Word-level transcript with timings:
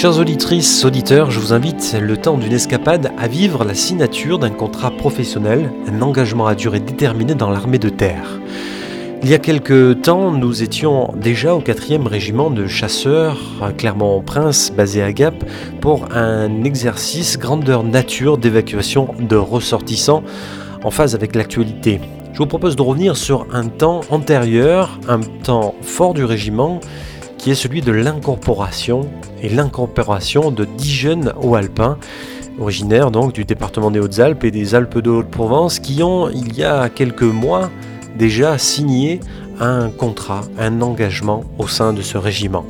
Chers 0.00 0.18
auditrices, 0.18 0.86
auditeurs, 0.86 1.30
je 1.30 1.38
vous 1.38 1.52
invite 1.52 1.94
le 2.00 2.16
temps 2.16 2.38
d'une 2.38 2.54
escapade 2.54 3.12
à 3.18 3.28
vivre 3.28 3.64
la 3.64 3.74
signature 3.74 4.38
d'un 4.38 4.48
contrat 4.48 4.90
professionnel, 4.90 5.70
un 5.86 6.00
engagement 6.00 6.46
à 6.46 6.54
durée 6.54 6.80
déterminée 6.80 7.34
dans 7.34 7.50
l'armée 7.50 7.78
de 7.78 7.90
terre. 7.90 8.40
Il 9.22 9.28
y 9.28 9.34
a 9.34 9.38
quelques 9.38 10.00
temps, 10.00 10.30
nous 10.30 10.62
étions 10.62 11.12
déjà 11.16 11.54
au 11.54 11.60
4e 11.60 12.06
régiment 12.06 12.48
de 12.48 12.66
chasseurs 12.66 13.36
Clermont-Prince, 13.76 14.72
basé 14.74 15.02
à 15.02 15.12
Gap, 15.12 15.34
pour 15.82 16.08
un 16.14 16.64
exercice 16.64 17.38
grandeur 17.38 17.84
nature 17.84 18.38
d'évacuation 18.38 19.14
de 19.20 19.36
ressortissants 19.36 20.22
en 20.82 20.90
phase 20.90 21.14
avec 21.14 21.34
l'actualité. 21.34 22.00
Je 22.32 22.38
vous 22.38 22.46
propose 22.46 22.74
de 22.74 22.80
revenir 22.80 23.18
sur 23.18 23.46
un 23.52 23.66
temps 23.66 24.00
antérieur, 24.08 24.98
un 25.08 25.20
temps 25.20 25.74
fort 25.82 26.14
du 26.14 26.24
régiment, 26.24 26.80
qui 27.36 27.50
est 27.50 27.54
celui 27.54 27.82
de 27.82 27.92
l'incorporation 27.92 29.10
et 29.42 29.48
l'incorporation 29.48 30.50
de 30.50 30.64
10 30.64 30.90
jeunes 30.90 31.32
hauts 31.42 31.54
alpins 31.54 31.98
originaires 32.60 33.10
donc 33.10 33.32
du 33.32 33.44
département 33.44 33.90
des 33.90 34.00
Hautes-Alpes 34.00 34.44
et 34.44 34.50
des 34.50 34.74
Alpes 34.74 34.98
de 34.98 35.10
Haute-Provence 35.10 35.78
qui 35.78 36.02
ont 36.02 36.28
il 36.28 36.56
y 36.56 36.64
a 36.64 36.88
quelques 36.88 37.22
mois 37.22 37.70
déjà 38.18 38.58
signé 38.58 39.20
un 39.60 39.90
contrat, 39.90 40.42
un 40.58 40.80
engagement 40.80 41.44
au 41.58 41.68
sein 41.68 41.92
de 41.92 42.02
ce 42.02 42.16
régiment. 42.16 42.64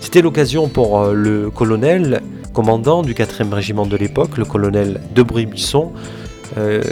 C'était 0.00 0.22
l'occasion 0.22 0.68
pour 0.68 1.00
euh, 1.00 1.14
le 1.14 1.50
colonel 1.50 2.20
commandant 2.52 3.02
du 3.02 3.14
4e 3.14 3.52
régiment 3.54 3.86
de 3.86 3.96
l'époque, 3.96 4.36
le 4.36 4.44
colonel 4.44 5.00
Debray-Buisson, 5.14 5.92
euh, 6.58 6.82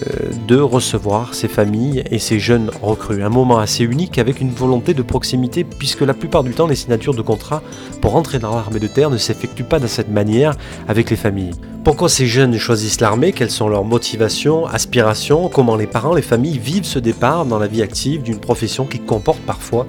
de 0.48 0.56
recevoir 0.56 1.34
ces 1.34 1.48
familles 1.48 2.02
et 2.10 2.18
ces 2.18 2.38
jeunes 2.38 2.70
recrues. 2.82 3.22
Un 3.22 3.28
moment 3.28 3.58
assez 3.58 3.84
unique 3.84 4.18
avec 4.18 4.40
une 4.40 4.50
volonté 4.50 4.94
de 4.94 5.02
proximité 5.02 5.64
puisque 5.64 6.00
la 6.00 6.14
plupart 6.14 6.44
du 6.44 6.52
temps 6.52 6.66
les 6.66 6.74
signatures 6.74 7.14
de 7.14 7.22
contrats 7.22 7.62
pour 8.00 8.16
entrer 8.16 8.38
dans 8.38 8.54
l'armée 8.54 8.80
de 8.80 8.86
terre 8.86 9.10
ne 9.10 9.18
s'effectuent 9.18 9.64
pas 9.64 9.78
de 9.78 9.86
cette 9.86 10.10
manière 10.10 10.54
avec 10.88 11.10
les 11.10 11.16
familles. 11.16 11.54
Pourquoi 11.84 12.08
ces 12.08 12.26
jeunes 12.26 12.56
choisissent 12.58 13.00
l'armée? 13.00 13.32
Quelles 13.32 13.50
sont 13.50 13.68
leurs 13.68 13.84
motivations, 13.84 14.66
aspirations? 14.66 15.48
Comment 15.48 15.76
les 15.76 15.86
parents, 15.86 16.14
les 16.14 16.22
familles 16.22 16.58
vivent 16.58 16.84
ce 16.84 16.98
départ 16.98 17.46
dans 17.46 17.58
la 17.58 17.66
vie 17.66 17.82
active 17.82 18.22
d'une 18.22 18.40
profession 18.40 18.86
qui 18.86 18.98
comporte 18.98 19.40
parfois 19.40 19.86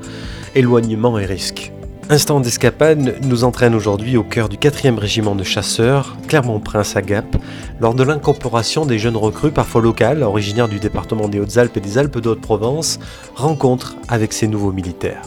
éloignement 0.55 1.17
et 1.17 1.25
risque 1.25 1.71
Instant 2.11 2.41
d'escapade 2.41 3.23
nous 3.23 3.45
entraîne 3.45 3.73
aujourd'hui 3.73 4.17
au 4.17 4.23
cœur 4.23 4.49
du 4.49 4.57
4e 4.57 4.97
régiment 4.97 5.33
de 5.33 5.45
chasseurs, 5.45 6.17
Clermont-Prince 6.27 6.97
à 6.97 7.01
Gap, 7.01 7.37
lors 7.79 7.93
de 7.93 8.03
l'incorporation 8.03 8.85
des 8.85 8.99
jeunes 8.99 9.15
recrues, 9.15 9.51
parfois 9.51 9.81
locales, 9.81 10.21
originaires 10.21 10.67
du 10.67 10.81
département 10.81 11.29
des 11.29 11.39
Hautes-Alpes 11.39 11.77
et 11.77 11.79
des 11.79 11.97
Alpes 11.97 12.17
d'Haute-Provence, 12.17 12.99
rencontre 13.33 13.95
avec 14.09 14.33
ces 14.33 14.49
nouveaux 14.49 14.73
militaires. 14.73 15.21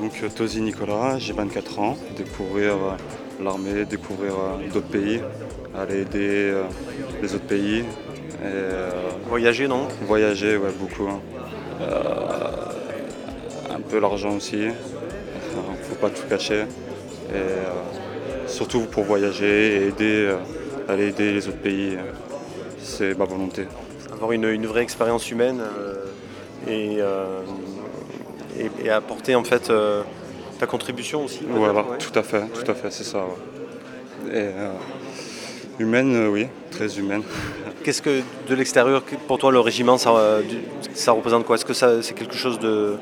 Donc 0.00 0.12
euh, 0.22 0.28
Tosi 0.28 0.60
Nicolas, 0.60 1.18
j'ai 1.18 1.32
24 1.32 1.80
ans, 1.80 1.96
découvrir 2.16 2.74
euh, 2.74 3.42
l'armée, 3.42 3.84
découvrir 3.84 4.30
euh, 4.34 4.72
d'autres 4.72 4.86
pays, 4.86 5.20
aller 5.76 6.02
aider 6.02 6.54
les 7.20 7.34
autres 7.34 7.48
pays. 7.48 7.82
voyager 9.28 9.66
non? 9.66 9.88
Voyager, 10.06 10.56
ouais, 10.56 10.70
beaucoup. 10.78 11.08
Hein 11.10 12.67
peu 13.88 13.98
l'argent 13.98 14.36
aussi. 14.36 14.56
Il 14.56 14.66
ne 14.66 15.82
faut 15.82 15.94
pas 16.00 16.10
tout 16.10 16.26
cacher. 16.28 16.64
Et, 17.30 17.34
euh, 17.34 17.72
surtout 18.46 18.82
pour 18.82 19.04
voyager 19.04 19.76
et 19.76 19.88
aider, 19.88 20.26
euh, 20.28 20.36
aller 20.88 21.08
aider 21.08 21.32
les 21.32 21.48
autres 21.48 21.58
pays. 21.58 21.98
C'est 22.80 23.16
ma 23.18 23.24
volonté. 23.24 23.66
Avoir 24.12 24.32
une, 24.32 24.66
vraie 24.66 24.82
expérience 24.82 25.30
humaine 25.30 25.60
euh, 26.68 27.42
et, 28.80 28.90
apporter 28.90 29.34
en 29.34 29.44
fait 29.44 29.70
ta 30.58 30.66
contribution 30.66 31.24
aussi. 31.24 31.40
Voilà, 31.48 31.84
tout 31.98 32.18
à 32.18 32.22
fait, 32.22 32.46
tout 32.48 32.70
à 32.70 32.74
fait, 32.74 32.90
c'est 32.90 33.04
ça. 33.04 33.24
Et, 34.32 34.48
humaine, 35.78 36.28
oui, 36.28 36.48
très 36.70 36.98
humaine. 36.98 37.22
Qu'est-ce 37.84 38.02
que 38.02 38.22
de 38.48 38.54
l'extérieur, 38.54 39.02
pour 39.28 39.38
toi, 39.38 39.52
le 39.52 39.60
régiment, 39.60 39.98
ça, 39.98 40.40
ça 40.94 41.12
représente 41.12 41.44
quoi? 41.44 41.56
Est-ce 41.56 41.64
que 41.64 42.02
c'est 42.02 42.14
quelque 42.14 42.34
chose 42.34 42.58
de, 42.58 42.96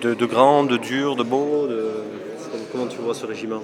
de, 0.00 0.14
de, 0.14 0.26
grand, 0.26 0.64
de 0.64 0.76
dur, 0.76 1.16
de 1.16 1.22
beau 1.22 1.68
Comment 2.72 2.86
tu 2.86 2.98
vois 2.98 3.14
ce 3.14 3.26
régiment 3.26 3.62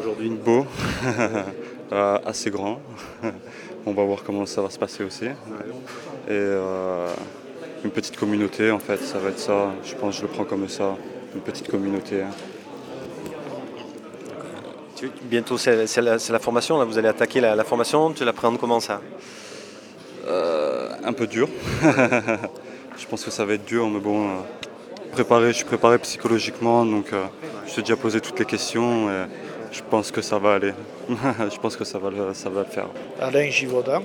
aujourd'hui 0.00 0.30
Beau, 0.30 0.66
euh, 1.92 2.18
assez 2.24 2.50
grand. 2.50 2.80
On 3.86 3.92
va 3.92 4.04
voir 4.04 4.22
comment 4.24 4.46
ça 4.46 4.62
va 4.62 4.70
se 4.70 4.78
passer 4.78 5.04
aussi. 5.04 5.26
Et 5.26 5.30
euh, 6.30 7.08
une 7.84 7.90
petite 7.90 8.16
communauté 8.16 8.70
en 8.70 8.78
fait, 8.78 8.98
ça 8.98 9.18
va 9.18 9.30
être 9.30 9.38
ça. 9.38 9.72
Je 9.84 9.94
pense 9.94 10.14
que 10.14 10.22
je 10.22 10.26
le 10.26 10.28
prends 10.28 10.44
comme 10.44 10.68
ça, 10.68 10.96
une 11.34 11.40
petite 11.40 11.68
communauté. 11.68 12.22
Bientôt 15.24 15.58
c'est 15.58 16.00
la, 16.00 16.38
formation, 16.38 16.78
là 16.78 16.84
vous 16.84 16.98
allez 16.98 17.08
attaquer 17.08 17.40
la, 17.40 17.64
formation, 17.64 18.12
tu 18.12 18.24
l'appréhendes 18.24 18.58
comment 18.58 18.80
ça? 18.80 19.00
Euh, 20.26 20.90
Un 21.04 21.12
peu 21.12 21.26
dur. 21.26 21.48
je 21.82 23.06
pense 23.06 23.24
que 23.24 23.30
ça 23.30 23.44
va 23.44 23.54
être 23.54 23.64
dur, 23.64 23.88
mais 23.88 24.00
bon, 24.00 24.28
je 25.16 25.52
suis 25.52 25.64
préparé 25.64 25.98
psychologiquement, 25.98 26.84
donc 26.84 27.12
euh, 27.12 27.24
je 27.66 27.74
t'ai 27.74 27.82
déjà 27.82 27.96
posé 27.96 28.20
toutes 28.20 28.38
les 28.38 28.44
questions 28.44 29.10
et 29.10 29.26
je 29.72 29.82
pense 29.88 30.10
que 30.10 30.22
ça 30.22 30.38
va 30.38 30.54
aller. 30.54 30.72
je 31.08 31.58
pense 31.58 31.76
que 31.76 31.84
ça 31.84 31.98
va, 31.98 32.10
le, 32.10 32.34
ça 32.34 32.48
va 32.48 32.60
le 32.60 32.66
faire. 32.66 32.86
Alain 33.20 33.50
Givaudan. 33.50 34.02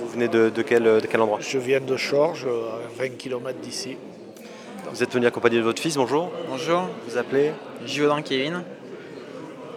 Vous 0.00 0.08
venez 0.08 0.28
de, 0.28 0.50
quel, 0.62 0.84
de 0.84 1.06
quel 1.06 1.20
endroit? 1.20 1.38
Je 1.40 1.58
viens 1.58 1.80
de 1.80 1.96
Chorges, 1.96 2.46
à 2.46 3.00
20 3.02 3.16
km 3.16 3.58
d'ici. 3.60 3.96
Vous 4.90 5.02
êtes 5.02 5.12
venu 5.12 5.26
accompagner 5.26 5.58
de 5.58 5.62
votre 5.62 5.82
fils, 5.82 5.96
bonjour. 5.96 6.30
Bonjour. 6.48 6.88
Vous 7.08 7.18
appelez? 7.18 7.52
Givaudan 7.84 8.22
Kevin. 8.22 8.62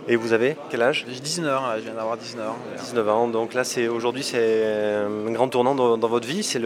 Et 0.08 0.16
vous 0.16 0.34
avez 0.34 0.56
quel 0.70 0.82
âge? 0.82 1.06
J'ai 1.08 1.20
19 1.20 1.58
ans, 1.58 1.64
je 1.76 1.82
viens 1.82 1.94
d'avoir 1.94 2.18
19 2.18 2.50
ans. 2.50 2.56
19 2.78 3.10
ans, 3.10 3.28
donc 3.28 3.54
là 3.54 3.64
c'est 3.64 3.88
aujourd'hui 3.88 4.24
c'est 4.24 4.66
un 4.66 5.32
grand 5.32 5.48
tournant 5.50 5.76
dans, 5.76 6.08
votre 6.08 6.28
vie, 6.28 6.44
c'est 6.44 6.60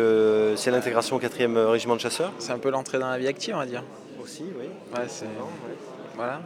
l'intégration 0.72 1.18
au 1.18 1.20
4e 1.20 1.58
régiment 1.66 1.96
de 1.96 2.02
chasseurs? 2.02 2.32
C'est 2.40 2.52
un 2.52 2.60
peu 2.60 2.70
l'entrée 2.70 3.00
dans 3.00 3.10
la 3.10 3.18
vie 3.18 3.28
active 3.28 3.56
on 3.56 3.60
va 3.60 3.66
dire. 3.66 3.84
Aussi, 4.22 4.44
oui. 4.58 4.68
Ouais, 4.94 5.06
c'est... 5.08 5.26
Voilà. 6.16 6.40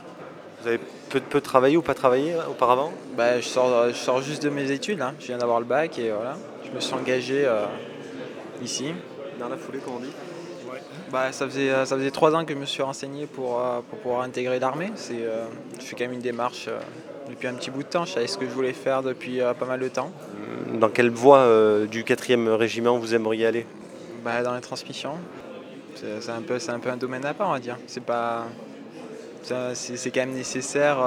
Vous 0.62 0.68
avez 0.68 0.80
peu, 1.10 1.20
peu 1.20 1.42
travaillé 1.42 1.78
ou 1.78 1.84
pas 1.84 1.94
travaillé 1.94 2.34
auparavant? 2.50 2.92
Bah, 3.16 3.40
je, 3.40 3.48
sors, 3.48 3.90
je 3.90 3.94
sors 3.94 4.22
juste 4.22 4.42
de 4.44 4.50
mes 4.50 4.72
études, 4.72 4.98
là. 4.98 5.14
je 5.20 5.28
viens 5.28 5.38
d'avoir 5.38 5.60
le 5.60 5.66
bac 5.66 6.00
et 6.00 6.10
voilà. 6.10 6.38
Je 6.66 6.72
me 6.72 6.80
suis 6.80 6.96
engagé 6.96 7.46
euh, 7.46 7.66
ici. 8.64 8.94
Dans 9.40 9.50
la 9.50 9.58
foulée, 9.58 9.78
comme 9.78 9.98
on 9.98 10.00
dit 10.00 10.14
bah, 11.12 11.32
ça, 11.32 11.48
faisait, 11.48 11.70
euh, 11.70 11.86
ça 11.86 11.96
faisait 11.96 12.12
trois 12.12 12.36
ans 12.36 12.44
que 12.44 12.54
je 12.54 12.60
me 12.60 12.66
suis 12.66 12.84
renseigné 12.84 13.28
pour, 13.28 13.60
euh, 13.60 13.80
pour 13.90 14.00
pouvoir 14.00 14.22
intégrer 14.22 14.60
l'armée. 14.60 14.92
C'est, 14.96 15.22
euh, 15.22 15.46
je 15.80 15.86
fais 15.86 15.96
quand 15.96 16.04
même 16.04 16.14
une 16.14 16.20
démarche 16.20 16.70
depuis 17.30 17.48
un 17.48 17.54
petit 17.54 17.72
bout 17.72 17.84
de 17.84 17.88
temps. 17.88 18.06
Je 18.06 18.14
savais 18.14 18.28
ce 18.28 18.38
que 18.38 18.46
je 18.46 18.52
voulais 18.52 18.74
faire 18.74 19.04
depuis 19.04 19.40
pas 19.60 19.66
mal 19.66 19.80
de 19.80 19.88
temps. 19.88 20.12
Dans 20.74 20.90
quelle 20.90 21.10
voie 21.10 21.48
du 21.90 22.04
4e 22.04 22.50
régiment 22.50 22.98
vous 22.98 23.16
aimeriez 23.16 23.46
aller? 23.46 23.66
Bah, 24.24 24.44
Dans 24.44 24.56
les 24.56 24.62
transmissions. 24.62 25.16
C'est, 25.96 26.30
un 26.30 26.42
peu, 26.42 26.60
c'est 26.60 26.72
un 26.72 26.80
peu 26.80 26.90
un 26.90 26.98
domaine 26.98 27.26
à 27.26 27.34
part, 27.34 27.50
on 27.50 27.54
va 27.54 27.60
dire. 27.60 27.78
C'est, 27.88 28.04
pas, 28.04 28.46
c'est, 29.42 30.12
quand 30.12 30.22
même 30.22 30.34
nécessaire 30.34 30.98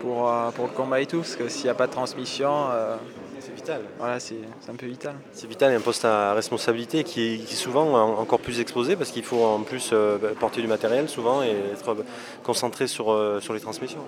pour, 0.00 0.30
pour 0.54 0.66
le 0.66 0.72
combat 0.72 1.00
et 1.00 1.06
tout, 1.06 1.18
parce 1.18 1.36
que 1.36 1.48
s'il 1.48 1.64
n'y 1.64 1.70
a 1.70 1.74
pas 1.74 1.86
de 1.86 1.92
transmission, 1.92 2.66
c'est 3.06 3.21
vital. 3.62 3.82
Voilà, 3.98 4.20
c'est 4.20 4.36
un 4.68 4.74
peu 4.74 4.86
vital. 4.86 5.14
C'est 5.32 5.46
vital 5.46 5.72
et 5.72 5.76
un 5.76 5.80
poste 5.80 6.04
à 6.04 6.34
responsabilité 6.34 7.04
qui 7.04 7.34
est, 7.34 7.54
souvent 7.54 8.18
encore 8.18 8.40
plus 8.40 8.60
exposé 8.60 8.96
parce 8.96 9.10
qu'il 9.10 9.22
faut 9.22 9.44
en 9.44 9.60
plus 9.60 9.90
euh, 9.92 10.18
porter 10.38 10.60
du 10.60 10.66
matériel 10.66 11.08
souvent 11.08 11.42
et 11.42 11.54
être 11.72 11.96
concentré 12.42 12.86
sur, 12.86 13.12
euh, 13.12 13.40
sur 13.40 13.54
les 13.54 13.60
transmissions. 13.60 14.04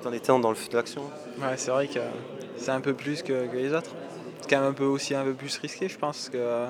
Tout 0.00 0.08
en 0.08 0.12
étant 0.12 0.38
dans 0.38 0.48
le 0.48 0.56
feu 0.56 0.68
de 0.70 0.76
l'action. 0.76 1.02
Ouais, 1.38 1.56
c'est 1.56 1.70
vrai 1.70 1.88
que 1.88 2.00
c'est 2.56 2.70
un 2.70 2.80
peu 2.80 2.94
plus 2.94 3.22
que, 3.22 3.48
les 3.52 3.72
autres. 3.72 3.90
C'est 4.40 4.50
quand 4.50 4.60
même 4.60 4.70
un 4.70 4.74
peu 4.74 4.84
aussi 4.84 5.14
un 5.14 5.24
peu 5.24 5.34
plus 5.34 5.56
risqué, 5.58 5.88
je 5.88 5.98
pense 5.98 6.28
que 6.30 6.66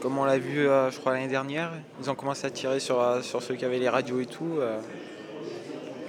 comme 0.00 0.18
on 0.18 0.24
l'a 0.24 0.38
vu, 0.38 0.68
euh, 0.68 0.90
je 0.90 0.98
crois 0.98 1.12
l'année 1.12 1.28
dernière, 1.28 1.72
ils 2.02 2.10
ont 2.10 2.14
commencé 2.14 2.46
à 2.46 2.50
tirer 2.50 2.80
sur, 2.80 3.02
sur 3.22 3.42
ceux 3.42 3.54
qui 3.54 3.64
avaient 3.64 3.78
les 3.78 3.88
radios 3.88 4.20
et 4.20 4.26
tout. 4.26 4.58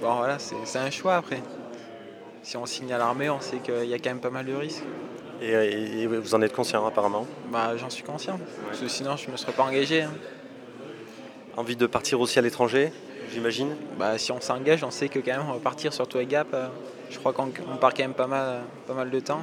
Bon 0.00 0.14
voilà, 0.16 0.38
c'est 0.38 0.78
un 0.78 0.90
choix 0.90 1.16
après 1.16 1.40
si 2.42 2.56
on 2.56 2.66
signe 2.66 2.92
à 2.92 2.98
l'armée, 2.98 3.30
on 3.30 3.40
sait 3.40 3.58
qu'il 3.58 3.84
y 3.84 3.94
a 3.94 3.98
quand 3.98 4.10
même 4.10 4.20
pas 4.20 4.30
mal 4.30 4.46
de 4.46 4.54
risques. 4.54 4.84
Et, 5.40 6.06
vous 6.06 6.34
en 6.34 6.42
êtes 6.42 6.52
conscient 6.52 6.84
apparemment 6.84 7.26
bah, 7.50 7.76
J'en 7.76 7.90
suis 7.90 8.02
conscient, 8.02 8.38
parce 8.66 8.80
que 8.80 8.88
sinon 8.88 9.16
je 9.16 9.26
ne 9.26 9.32
me 9.32 9.36
serais 9.36 9.52
pas 9.52 9.62
engagé. 9.62 10.02
Hein. 10.02 10.12
Envie 11.56 11.76
de 11.76 11.86
partir 11.86 12.20
aussi 12.20 12.38
à 12.38 12.42
l'étranger, 12.42 12.92
j'imagine 13.32 13.76
bah, 13.98 14.18
Si 14.18 14.32
on 14.32 14.40
s'engage, 14.40 14.82
on 14.84 14.90
sait 14.90 15.08
que 15.08 15.18
quand 15.18 15.32
même 15.32 15.48
on 15.48 15.52
va 15.52 15.60
partir, 15.60 15.92
surtout 15.92 16.18
à 16.18 16.24
Gap. 16.24 16.48
Euh, 16.54 16.66
je 17.10 17.18
crois 17.18 17.32
qu'on 17.32 17.48
part 17.80 17.94
quand 17.94 18.02
même 18.02 18.14
pas 18.14 18.26
mal, 18.26 18.60
pas 18.86 18.94
mal 18.94 19.10
de 19.10 19.20
temps. 19.20 19.40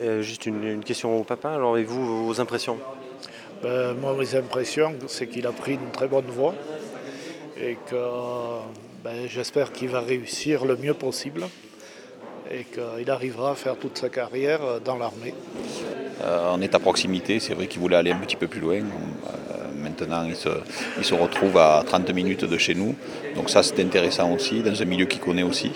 Euh, 0.00 0.22
juste 0.22 0.46
une, 0.46 0.84
question 0.84 1.18
au 1.18 1.24
papa, 1.24 1.50
alors 1.50 1.78
et 1.78 1.84
vous, 1.84 2.26
vos 2.26 2.40
impressions? 2.40 2.78
Ben, 3.62 3.94
Moi, 3.94 4.14
mes 4.14 4.34
impressions, 4.34 4.94
c'est 5.06 5.26
qu'il 5.26 5.46
a 5.46 5.52
pris 5.52 5.74
une 5.74 5.90
très 5.90 6.08
bonne 6.08 6.26
voie 6.26 6.54
et 7.60 7.76
que 7.88 7.96
ben, 9.04 9.26
j'espère 9.28 9.72
qu'il 9.72 9.88
va 9.88 10.00
réussir 10.00 10.64
le 10.64 10.76
mieux 10.76 10.94
possible. 10.94 11.44
et 12.50 12.64
qu'il 12.64 13.10
arrivera 13.10 13.52
à 13.52 13.54
faire 13.54 13.76
toute 13.76 13.96
sa 13.96 14.10
carrière 14.10 14.60
dans 14.84 14.98
l'armée. 14.98 15.32
on 16.22 16.60
est 16.60 16.74
à 16.74 16.78
proximité, 16.78 17.40
c'est 17.40 17.54
vrai 17.54 17.66
qu'il 17.66 17.80
voulait 17.80 17.96
aller 17.96 18.12
un 18.12 18.18
petit 18.18 18.36
peu 18.36 18.46
plus 18.46 18.60
loin. 18.60 18.80
maintenant, 19.74 20.26
il 20.28 20.36
se, 20.36 21.14
retrouve 21.14 21.56
à 21.56 21.82
30 21.86 22.12
minutes 22.12 22.44
de 22.44 22.58
chez 22.58 22.74
nous. 22.74 22.94
Donc 23.34 23.48
ça, 23.48 23.62
c'est 23.62 23.80
intéressant 23.80 24.30
aussi, 24.32 24.60
dans 24.60 24.82
un 24.82 24.84
milieu 24.84 25.06
qu'il 25.06 25.20
connaît 25.20 25.42
aussi. 25.42 25.72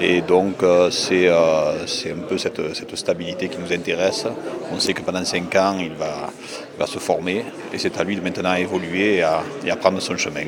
Et 0.00 0.20
donc, 0.20 0.64
c'est 0.90 1.28
un 1.28 2.24
peu 2.28 2.36
cette, 2.36 2.74
cette, 2.74 2.96
stabilité 2.96 3.48
qui 3.48 3.58
nous 3.58 3.72
intéresse. 3.72 4.26
On 4.72 4.80
sait 4.80 4.94
que 4.94 5.02
pendant 5.02 5.24
5 5.24 5.54
ans, 5.54 5.78
il 5.78 5.92
va, 5.92 6.30
va 6.78 6.86
se 6.86 6.98
former. 6.98 7.44
Et 7.72 7.78
c'est 7.78 7.96
à 7.96 8.02
lui 8.02 8.16
de 8.16 8.22
maintenant 8.22 8.54
évoluer 8.54 9.16
et 9.16 9.22
à, 9.22 9.42
et 9.64 9.70
à 9.70 9.76
prendre 9.76 10.00
son 10.00 10.16
chemin. 10.16 10.46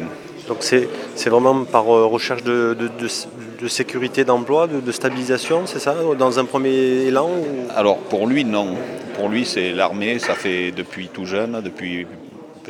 Donc 0.50 0.64
c'est 0.64 1.28
vraiment 1.28 1.64
par 1.64 1.84
recherche 1.84 2.42
de, 2.42 2.76
de, 2.76 3.68
sécurité 3.68 4.24
d'emploi, 4.24 4.66
de, 4.66 4.92
stabilisation, 4.92 5.62
c'est 5.66 5.78
ça, 5.78 5.94
dans 6.18 6.40
un 6.40 6.44
premier 6.44 7.06
élan 7.06 7.30
Alors 7.76 7.98
pour 7.98 8.26
lui, 8.26 8.44
non. 8.44 8.74
Pour 9.14 9.28
lui, 9.28 9.46
c'est 9.46 9.70
l'armée, 9.70 10.18
ça 10.18 10.34
fait 10.34 10.72
depuis 10.72 11.06
tout 11.06 11.24
jeune, 11.24 11.60
depuis 11.62 12.04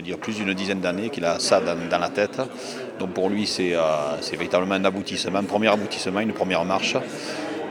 dire 0.03 0.19
plus 0.19 0.37
d'une 0.37 0.53
dizaine 0.55 0.81
d'années 0.81 1.11
qu'il 1.11 1.25
a 1.25 1.39
ça 1.39 1.61
dans, 1.61 1.99
la 1.99 2.09
tête. 2.09 2.41
Donc 2.99 3.11
pour 3.13 3.29
lui, 3.29 3.47
c'est 3.47 3.75
euh, 3.75 3.81
véritablement 4.33 4.75
un 4.75 4.85
aboutissement, 4.85 5.39
un 5.39 5.45
premier 5.45 5.69
aboutissement, 5.69 6.21
une 6.21 6.33
première 6.33 6.65
marche. 6.65 6.97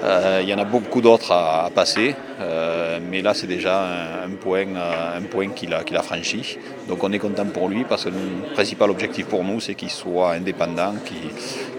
Euh, 0.01 0.39
il 0.41 0.47
y 0.47 0.53
en 0.53 0.57
a 0.57 0.63
beaucoup 0.63 1.01
d'autres 1.01 1.31
à, 1.33 1.69
passer, 1.75 2.15
euh, 2.39 2.99
mais 3.01 3.21
là 3.21 3.33
c'est 3.33 3.47
déjà 3.47 3.83
un, 4.23 4.29
point, 4.31 4.65
un 4.75 5.21
point 5.23 5.49
qu'il 5.49 5.73
a, 5.73 5.79
a, 5.79 6.01
franchi. 6.01 6.57
Donc 6.87 7.03
on 7.03 7.11
est 7.11 7.19
content 7.19 7.45
pour 7.45 7.67
lui 7.67 7.83
parce 7.83 8.05
que 8.05 8.09
le 8.09 8.53
principal 8.53 8.89
objectif 8.91 9.25
pour 9.25 9.43
nous 9.43 9.59
c'est 9.59 9.75
qu'il 9.75 9.89
soit 9.89 10.33
indépendant, 10.33 10.93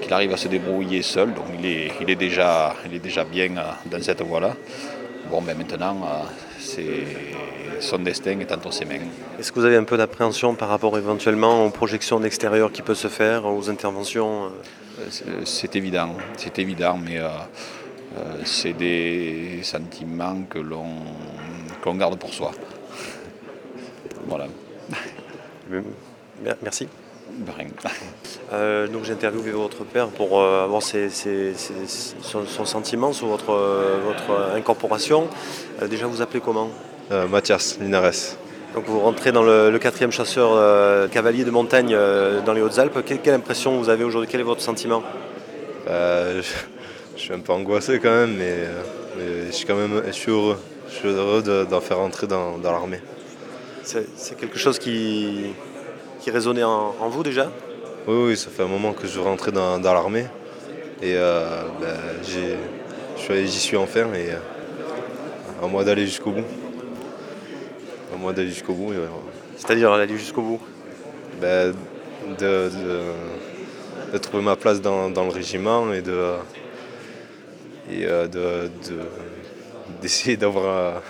qu'il 0.03 0.13
arrive 0.13 0.35
à 0.35 0.37
se 0.37 0.49
débrouiller 0.49 1.01
seul. 1.03 1.33
Donc 1.33 1.47
il 1.59 1.65
est, 1.65 1.93
il 2.01 2.11
est, 2.11 2.17
déjà, 2.17 2.75
il 2.85 2.95
est 2.95 2.99
déjà 2.99 3.25
bien 3.25 3.51
dans 3.87 4.03
cette 4.03 4.23
voie-là. 4.23 4.55
Bon, 5.31 5.41
ben 5.41 5.57
maintenant, 5.57 5.97
son 7.81 7.99
destin 7.99 8.39
est 8.41 8.53
entre 8.53 8.73
ses 8.73 8.85
mains. 8.85 8.99
Est-ce 9.39 9.53
que 9.53 9.61
vous 9.61 9.65
avez 9.65 9.77
un 9.77 9.85
peu 9.85 9.97
d'appréhension 9.97 10.55
par 10.55 10.69
rapport 10.69 10.97
éventuellement 10.99 11.65
aux 11.65 11.71
projections 11.71 12.21
d'extérieur 12.21 12.71
qui 12.71 12.83
peuvent 12.83 12.97
se 12.97 13.09
faire, 13.09 13.47
aux 13.47 13.71
interventions 13.71 14.51
C'est 15.45 15.77
évident, 15.77 16.17
c'est 16.37 16.59
évident, 16.59 16.99
mais 17.03 17.19
euh, 17.19 17.29
c'est 18.45 18.73
des 18.73 19.61
sentiments 19.63 20.43
que 20.49 20.59
l'on 20.59 21.95
garde 21.95 22.19
pour 22.19 22.33
soi. 22.33 22.53
Voilà. 24.27 24.47
Merci. 26.63 26.89
Euh, 28.53 28.89
donc 28.89 29.05
j'ai 29.05 29.13
interviewé 29.13 29.51
votre 29.53 29.85
père 29.85 30.09
pour 30.09 30.41
euh, 30.41 30.65
avoir 30.65 30.83
son, 30.83 31.05
sentiment 32.65 33.13
sur 33.13 33.29
votre, 33.29 33.53
votre 34.05 34.55
incorporation. 34.55 35.29
déjà 35.89 36.07
vous 36.07 36.23
appelez 36.23 36.41
comment? 36.41 36.71
Mathias 37.29 37.79
Linares. 37.81 38.37
Donc 38.75 38.85
vous 38.87 39.01
rentrez 39.01 39.33
dans 39.33 39.43
le, 39.43 39.77
quatrième 39.79 40.13
chasseur 40.13 41.11
cavalier 41.11 41.45
de 41.45 41.51
montagne 41.51 41.97
dans 42.45 42.53
les 42.53 42.61
Hautes-Alpes. 42.61 43.05
Quelle, 43.05 43.35
impression 43.35 43.79
vous 43.79 43.89
avez 43.89 44.05
aujourd'hui? 44.05 44.29
Quel 44.31 44.41
est 44.41 44.45
votre 44.45 44.63
sentiment? 44.63 45.03
Je 45.87 46.43
suis 47.21 47.35
un 47.35 47.41
peu 47.41 47.53
angoissé 47.53 47.99
quand 47.99 48.11
même, 48.11 48.37
mais, 48.37 48.67
je 49.47 49.53
suis 49.53 49.67
quand 49.67 49.77
même 49.77 50.03
je 50.07 50.13
suis 50.13 50.31
heureux. 50.31 50.59
Je 50.91 50.95
suis 50.97 51.09
heureux 51.09 51.43
d'en 51.43 51.81
faire 51.81 52.01
entrer 52.01 52.27
dans, 52.27 52.59
l'armée. 52.63 53.01
C'est 53.85 54.37
quelque 54.37 54.59
chose 54.59 54.79
qui, 54.79 55.53
qui 56.21 56.31
résonnait 56.31 56.65
en, 56.65 57.09
vous 57.09 57.23
déjà? 57.23 57.51
Oui, 58.07 58.31
oui, 58.31 58.37
ça 58.37 58.51
fait 58.51 58.63
un 58.63 58.69
moment 58.69 58.93
que 58.93 59.07
je 59.07 59.19
veux 59.19 59.25
rentrer 59.25 59.53
dans, 59.53 59.79
l'armée. 59.79 60.27
Et 61.03 61.15
euh, 61.17 61.63
ben, 61.81 61.97
j'y 62.25 63.61
suis 63.61 63.77
enfin 63.77 64.13
et 64.13 64.33
euh, 64.33 65.65
à 65.65 65.67
moi 65.67 65.85
d'aller 65.85 66.07
jusqu'au 66.07 66.33
bout. 66.33 66.45
À 68.13 68.17
moi 68.17 68.33
d'aller 68.33 68.49
jusqu'au 68.49 68.75
bout. 68.75 68.93
C'est-à-dire 69.57 69.93
aller 69.93 70.17
jusqu'au 70.17 70.43
bout? 70.43 70.61
Ben, 71.41 71.73
de, 72.39 72.71
trouver 74.19 74.43
ma 74.43 74.57
place 74.57 74.81
dans, 74.81 75.09
dans 75.09 75.25
le 75.25 75.31
régiment 75.31 75.93
et 75.93 76.03
de, 76.03 76.35
et 77.91 78.05
euh, 78.05 78.69
d'essayer 80.01 80.37
d'avoir 80.37 81.03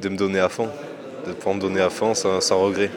de 0.00 0.08
me 0.08 0.16
donner 0.16 0.40
à 0.40 0.48
fond, 0.48 0.68
de 1.26 1.32
pouvoir 1.32 1.54
me 1.56 1.60
donner 1.60 1.80
à 1.80 1.90
fond 1.90 2.14
sans, 2.14 2.60
regret. 2.60 2.90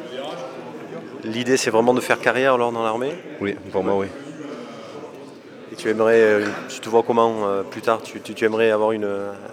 L'idée 1.23 1.57
c'est 1.57 1.69
vraiment 1.69 1.93
de 1.93 2.01
faire 2.01 2.19
carrière 2.19 2.53
alors 2.53 2.71
dans 2.71 2.83
l'armée? 2.83 3.13
Oui, 3.41 3.55
pour 3.71 3.83
moi 3.83 3.95
oui. 3.97 4.07
Et 5.71 5.75
tu 5.75 5.89
aimerais, 5.89 6.21
euh, 6.21 6.45
tu 6.69 6.79
te 6.79 6.89
vois 6.89 7.03
comment 7.03 7.47
euh, 7.47 7.63
plus 7.63 7.81
tard? 7.81 8.01
Tu, 8.01 8.45
aimerais 8.45 8.71
avoir 8.71 8.93
une, 8.93 9.09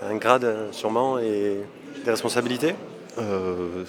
un 0.08 0.16
grade 0.16 0.69
sûrement 0.72 1.19
et 1.19 1.58
des 2.05 2.11
responsabilités? 2.11 2.75
Euh, 3.19 3.84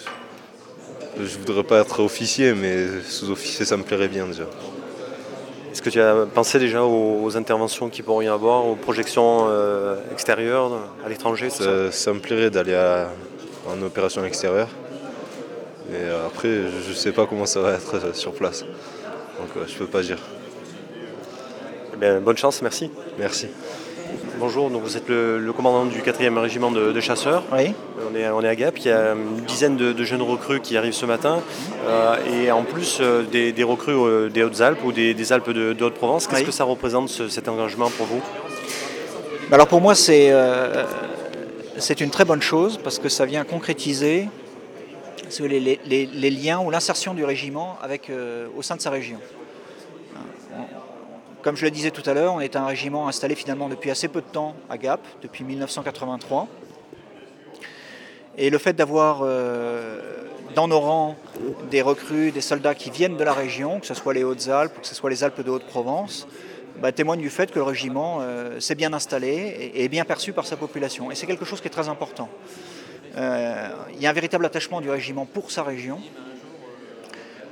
Je 1.17 1.37
voudrais 1.37 1.63
pas 1.63 1.79
être 1.79 2.01
officier, 2.01 2.53
mais 2.53 2.87
sous-officier 3.07 3.65
ça 3.65 3.77
me 3.77 3.83
plairait 3.83 4.07
bien 4.07 4.25
déjà. 4.25 4.45
Est-ce 5.75 5.81
que 5.81 5.89
tu 5.89 5.99
as 5.99 6.25
pensé 6.33 6.57
déjà 6.57 6.85
aux, 6.85 7.35
interventions 7.35 7.89
qui 7.89 8.01
pourraient 8.01 8.23
y 8.23 8.29
avoir, 8.29 8.65
aux 8.65 8.77
projections 8.77 9.47
euh, 9.49 9.97
extérieures 10.09 10.71
à 11.05 11.09
l'étranger 11.09 11.49
ça, 11.49 12.13
me 12.13 12.19
plairait 12.19 12.49
d'aller 12.49 12.77
en 13.67 13.81
opération 13.81 14.23
extérieure. 14.23 14.69
Mais 15.91 15.99
après, 16.25 16.47
je 16.47 16.89
ne 16.91 16.95
sais 16.95 17.11
pas 17.11 17.25
comment 17.25 17.45
ça 17.45 17.59
va 17.59 17.73
être 17.73 18.15
sur 18.15 18.31
place. 18.31 18.61
Donc 18.61 19.49
euh, 19.57 19.65
je 19.67 19.73
ne 19.73 19.79
peux 19.79 19.87
pas 19.87 20.01
dire. 20.01 20.19
Eh 22.01 22.19
bonne 22.21 22.37
chance, 22.37 22.61
merci. 22.61 22.89
Merci. 23.19 23.49
Bonjour, 24.37 24.69
donc 24.69 24.83
vous 24.83 24.97
êtes 24.97 25.07
le, 25.07 25.51
commandant 25.55 25.85
du 25.85 26.01
4e 26.01 26.37
régiment 26.39 26.69
de, 26.69 26.99
chasseurs. 26.99 27.43
Oui. 27.53 27.73
On 28.11 28.15
est, 28.15 28.29
on 28.29 28.41
est, 28.41 28.47
à 28.47 28.55
Gap, 28.55 28.77
il 28.77 28.87
y 28.87 28.91
a 28.91 29.13
une 29.13 29.45
dizaine 29.45 29.77
de, 29.77 30.03
jeunes 30.03 30.21
recrues 30.21 30.59
qui 30.59 30.75
arrivent 30.75 30.93
ce 30.93 31.05
matin. 31.05 31.41
Euh, 31.85 32.15
et 32.43 32.51
en 32.51 32.63
plus 32.63 32.97
euh, 32.99 33.23
des, 33.23 33.63
recrues 33.63 33.93
euh, 33.93 34.29
des 34.29 34.43
Hautes-Alpes 34.43 34.83
ou 34.83 34.91
des, 34.91 35.33
Alpes 35.33 35.51
de, 35.51 35.83
Haute-Provence. 35.83 36.27
Qu'est-ce 36.27 36.43
que 36.43 36.51
ça 36.51 36.65
représente 36.65 37.09
cet 37.09 37.47
engagement 37.47 37.89
pour 37.89 38.07
vous? 38.07 38.21
Alors 39.51 39.67
pour 39.67 39.79
moi 39.79 39.95
c'est 39.95 40.33
c'est 41.77 42.01
une 42.01 42.09
très 42.09 42.25
bonne 42.25 42.41
chose 42.41 42.79
parce 42.83 42.99
que 42.99 43.09
ça 43.09 43.25
vient 43.25 43.43
concrétiser 43.43 44.27
les, 45.39 45.79
les 45.85 46.29
liens 46.31 46.59
ou 46.59 46.71
l'insertion 46.71 47.13
du 47.13 47.23
régiment 47.23 47.77
avec, 47.81 48.11
au 48.57 48.61
sein 48.61 48.75
de 48.75 48.81
sa 48.81 48.89
région. 48.89 49.19
Comme 51.45 51.55
je 51.55 51.63
le 51.63 51.69
disais 51.69 51.91
tout 51.91 52.01
à 52.09 52.15
l'heure, 52.15 52.33
on 52.33 52.39
est 52.39 52.55
un 52.55 52.65
régiment 52.65 53.07
installé 53.07 53.35
finalement 53.35 53.69
depuis 53.69 53.91
assez 53.91 54.07
peu 54.07 54.21
de 54.21 54.25
temps 54.25 54.55
à 54.67 54.79
Gap, 54.79 55.01
depuis 55.21 55.43
1983. 55.43 56.47
Et 58.39 58.49
le 58.49 58.57
fait 58.57 58.73
d'avoir 58.73 59.19
euh, 59.21 59.99
dans 60.55 60.67
nos 60.67 60.79
rangs 60.79 61.15
des 61.69 61.83
recrues, 61.83 62.31
des 62.31 62.41
soldats 62.41 62.73
qui 62.73 62.89
viennent 62.89 63.15
de 63.15 63.23
la 63.23 63.33
région, 63.33 63.79
que 63.79 63.85
ce 63.85 63.93
soit 63.93 64.15
les 64.15 64.23
Hautes-Alpes, 64.23 64.81
que 64.81 64.87
ce 64.87 64.95
soit 64.95 65.11
les 65.11 65.23
Alpes 65.23 65.41
de 65.41 65.51
Haute-Provence, 65.51 66.27
bah, 66.81 66.91
témoigne 66.91 67.21
du 67.21 67.29
fait 67.29 67.51
que 67.51 67.59
le 67.59 67.63
régiment 67.63 68.21
euh, 68.21 68.59
s'est 68.59 68.73
bien 68.73 68.91
installé 68.91 69.71
et 69.75 69.83
est 69.83 69.87
bien 69.87 70.03
perçu 70.03 70.33
par 70.33 70.47
sa 70.47 70.57
population. 70.57 71.11
Et 71.11 71.15
c'est 71.15 71.27
quelque 71.27 71.45
chose 71.45 71.61
qui 71.61 71.67
est 71.67 71.69
très 71.69 71.89
important. 71.89 72.27
Euh, 73.17 73.69
il 73.93 74.01
y 74.01 74.07
a 74.07 74.09
un 74.09 74.13
véritable 74.13 74.47
attachement 74.47 74.81
du 74.81 74.89
régiment 74.89 75.27
pour 75.27 75.51
sa 75.51 75.61
région, 75.61 76.01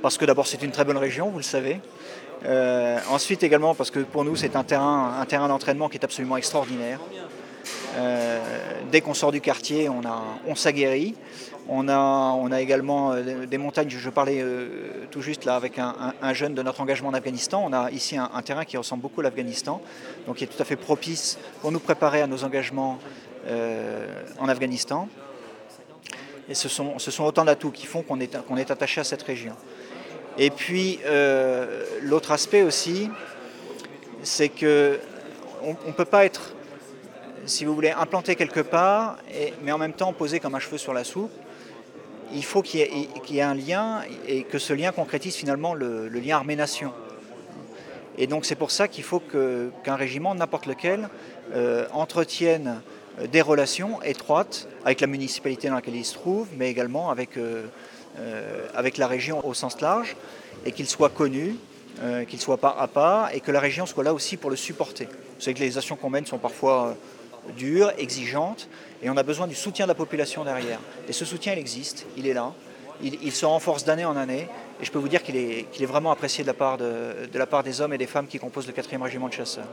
parce 0.02 0.18
que 0.18 0.24
d'abord 0.24 0.48
c'est 0.48 0.64
une 0.64 0.72
très 0.72 0.84
bonne 0.84 0.98
région, 0.98 1.30
vous 1.30 1.38
le 1.38 1.44
savez. 1.44 1.80
Euh, 2.44 2.98
ensuite 3.10 3.42
également 3.42 3.74
parce 3.74 3.90
que 3.90 4.00
pour 4.00 4.24
nous 4.24 4.36
c'est 4.36 4.54
un 4.54 4.64
terrain, 4.64 5.14
un 5.18 5.24
terrain 5.24 5.48
d'entraînement 5.48 5.88
qui 5.88 5.96
est 5.96 6.04
absolument 6.04 6.36
extraordinaire. 6.36 7.00
Euh, 7.96 8.40
dès 8.90 9.00
qu'on 9.00 9.14
sort 9.14 9.32
du 9.32 9.40
quartier, 9.40 9.88
on, 9.88 10.02
on 10.46 10.54
s'aguerrit. 10.54 11.14
On 11.66 11.88
a, 11.88 11.96
on 11.96 12.52
a 12.52 12.60
également 12.60 13.12
euh, 13.12 13.46
des 13.46 13.56
montagnes, 13.56 13.88
je 13.88 14.10
parlais 14.10 14.44
tout 15.10 15.22
juste 15.22 15.46
là 15.46 15.56
avec 15.56 15.78
un, 15.78 16.34
jeune 16.34 16.54
de 16.54 16.62
notre 16.62 16.82
engagement 16.82 17.08
en 17.08 17.14
Afghanistan. 17.14 17.62
On 17.64 17.72
a 17.72 17.90
ici 17.90 18.18
un, 18.18 18.42
terrain 18.42 18.66
qui 18.66 18.76
ressemble 18.76 19.00
beaucoup 19.00 19.20
à 19.20 19.24
l'Afghanistan, 19.24 19.80
donc 20.26 20.36
qui 20.36 20.44
est 20.44 20.48
tout 20.48 20.60
à 20.60 20.66
fait 20.66 20.76
propice 20.76 21.38
pour 21.62 21.72
nous 21.72 21.80
préparer 21.80 22.20
à 22.20 22.26
nos 22.26 22.44
engagements 22.44 22.98
en 24.38 24.48
Afghanistan. 24.48 25.08
Et 26.50 26.54
ce 26.54 26.68
sont, 26.68 26.98
ce 26.98 27.10
sont 27.10 27.24
autant 27.24 27.46
d'atouts 27.46 27.70
qui 27.70 27.86
font 27.86 28.02
qu'on 28.02 28.20
est, 28.20 28.36
qu'on 28.42 28.58
est 28.58 28.70
attaché 28.70 29.00
à 29.00 29.04
cette 29.04 29.22
région. 29.22 29.54
Et 30.38 30.50
puis 30.50 30.98
euh, 31.06 31.84
l'autre 32.02 32.32
aspect 32.32 32.62
aussi, 32.62 33.08
c'est 34.22 34.48
que 34.48 34.98
on 35.62 35.88
ne 35.88 35.92
peut 35.92 36.04
pas 36.04 36.24
être, 36.24 36.52
si 37.46 37.64
vous 37.64 37.74
voulez, 37.74 37.90
implanté 37.90 38.36
quelque 38.36 38.60
part, 38.60 39.16
mais 39.62 39.72
en 39.72 39.78
même 39.78 39.94
temps 39.94 40.12
posé 40.12 40.40
comme 40.40 40.54
un 40.54 40.58
cheveu 40.58 40.76
sur 40.76 40.92
la 40.92 41.04
soupe. 41.04 41.32
Il 42.32 42.44
faut 42.44 42.62
qu'il 42.62 42.80
y, 42.80 43.38
ait 43.38 43.42
un 43.42 43.54
lien 43.54 44.02
et 44.26 44.42
que 44.42 44.58
ce 44.58 44.72
lien 44.72 44.92
concrétise 44.92 45.36
finalement 45.36 45.72
le, 45.72 46.08
lien 46.08 46.36
armée-nation. 46.36 46.92
Et 48.18 48.26
donc 48.26 48.44
c'est 48.44 48.56
pour 48.56 48.70
ça 48.70 48.88
qu'il 48.88 49.04
faut 49.04 49.20
qu'un 49.20 49.96
régiment, 49.96 50.34
n'importe 50.34 50.66
lequel, 50.66 51.08
euh, 51.54 51.86
entretienne 51.92 52.80
des 53.30 53.40
relations 53.40 54.02
étroites 54.02 54.68
avec 54.84 55.00
la 55.00 55.06
municipalité 55.06 55.68
dans 55.68 55.74
laquelle 55.74 55.96
il 55.96 56.04
se 56.04 56.14
trouve, 56.14 56.48
mais 56.56 56.70
également 56.70 57.10
avec 57.10 57.36
euh, 57.36 57.62
euh, 57.62 57.66
avec 58.74 58.96
la 58.96 59.06
région 59.06 59.44
au 59.46 59.54
sens 59.54 59.80
large 59.80 60.16
et 60.64 60.72
qu'il 60.72 60.86
soit 60.86 61.10
connu, 61.10 61.56
euh, 62.02 62.24
qu'il 62.24 62.40
soit 62.40 62.56
pas 62.56 62.74
à 62.76 62.88
pas 62.88 63.30
et 63.32 63.40
que 63.40 63.52
la 63.52 63.60
région 63.60 63.86
soit 63.86 64.02
là 64.02 64.12
aussi 64.12 64.36
pour 64.36 64.50
le 64.50 64.56
supporter. 64.56 65.04
Vous 65.04 65.40
savez 65.40 65.54
que 65.54 65.60
les 65.60 65.78
actions 65.78 65.94
qu'on 65.94 66.10
mène 66.10 66.26
sont 66.26 66.38
parfois 66.38 66.88
euh, 67.48 67.52
dures, 67.52 67.92
exigeantes, 67.98 68.68
et 69.00 69.10
on 69.10 69.16
a 69.16 69.22
besoin 69.22 69.46
du 69.46 69.54
soutien 69.54 69.84
de 69.86 69.90
la 69.90 69.94
population 69.94 70.44
derrière. 70.44 70.80
Et 71.08 71.12
ce 71.12 71.24
soutien, 71.24 71.52
il 71.52 71.58
existe, 71.60 72.06
il 72.16 72.26
est 72.26 72.32
là, 72.32 72.52
il, 73.00 73.32
se 73.32 73.44
renforce 73.44 73.84
d'année 73.84 74.04
en 74.04 74.16
année, 74.16 74.48
et 74.80 74.84
je 74.84 74.90
peux 74.90 74.98
vous 74.98 75.08
dire 75.08 75.22
qu'il 75.22 75.36
est, 75.36 75.86
vraiment 75.86 76.10
apprécié 76.10 76.42
de 76.42 76.48
la, 76.48 76.54
part 76.54 76.78
de 76.78 77.28
la 77.38 77.46
part 77.46 77.62
des 77.62 77.80
hommes 77.80 77.92
et 77.92 77.98
des 77.98 78.06
femmes 78.06 78.26
qui 78.26 78.38
composent 78.38 78.66
le 78.66 78.72
4e 78.72 79.02
régiment 79.02 79.28
de 79.28 79.34
chasseurs. 79.34 79.68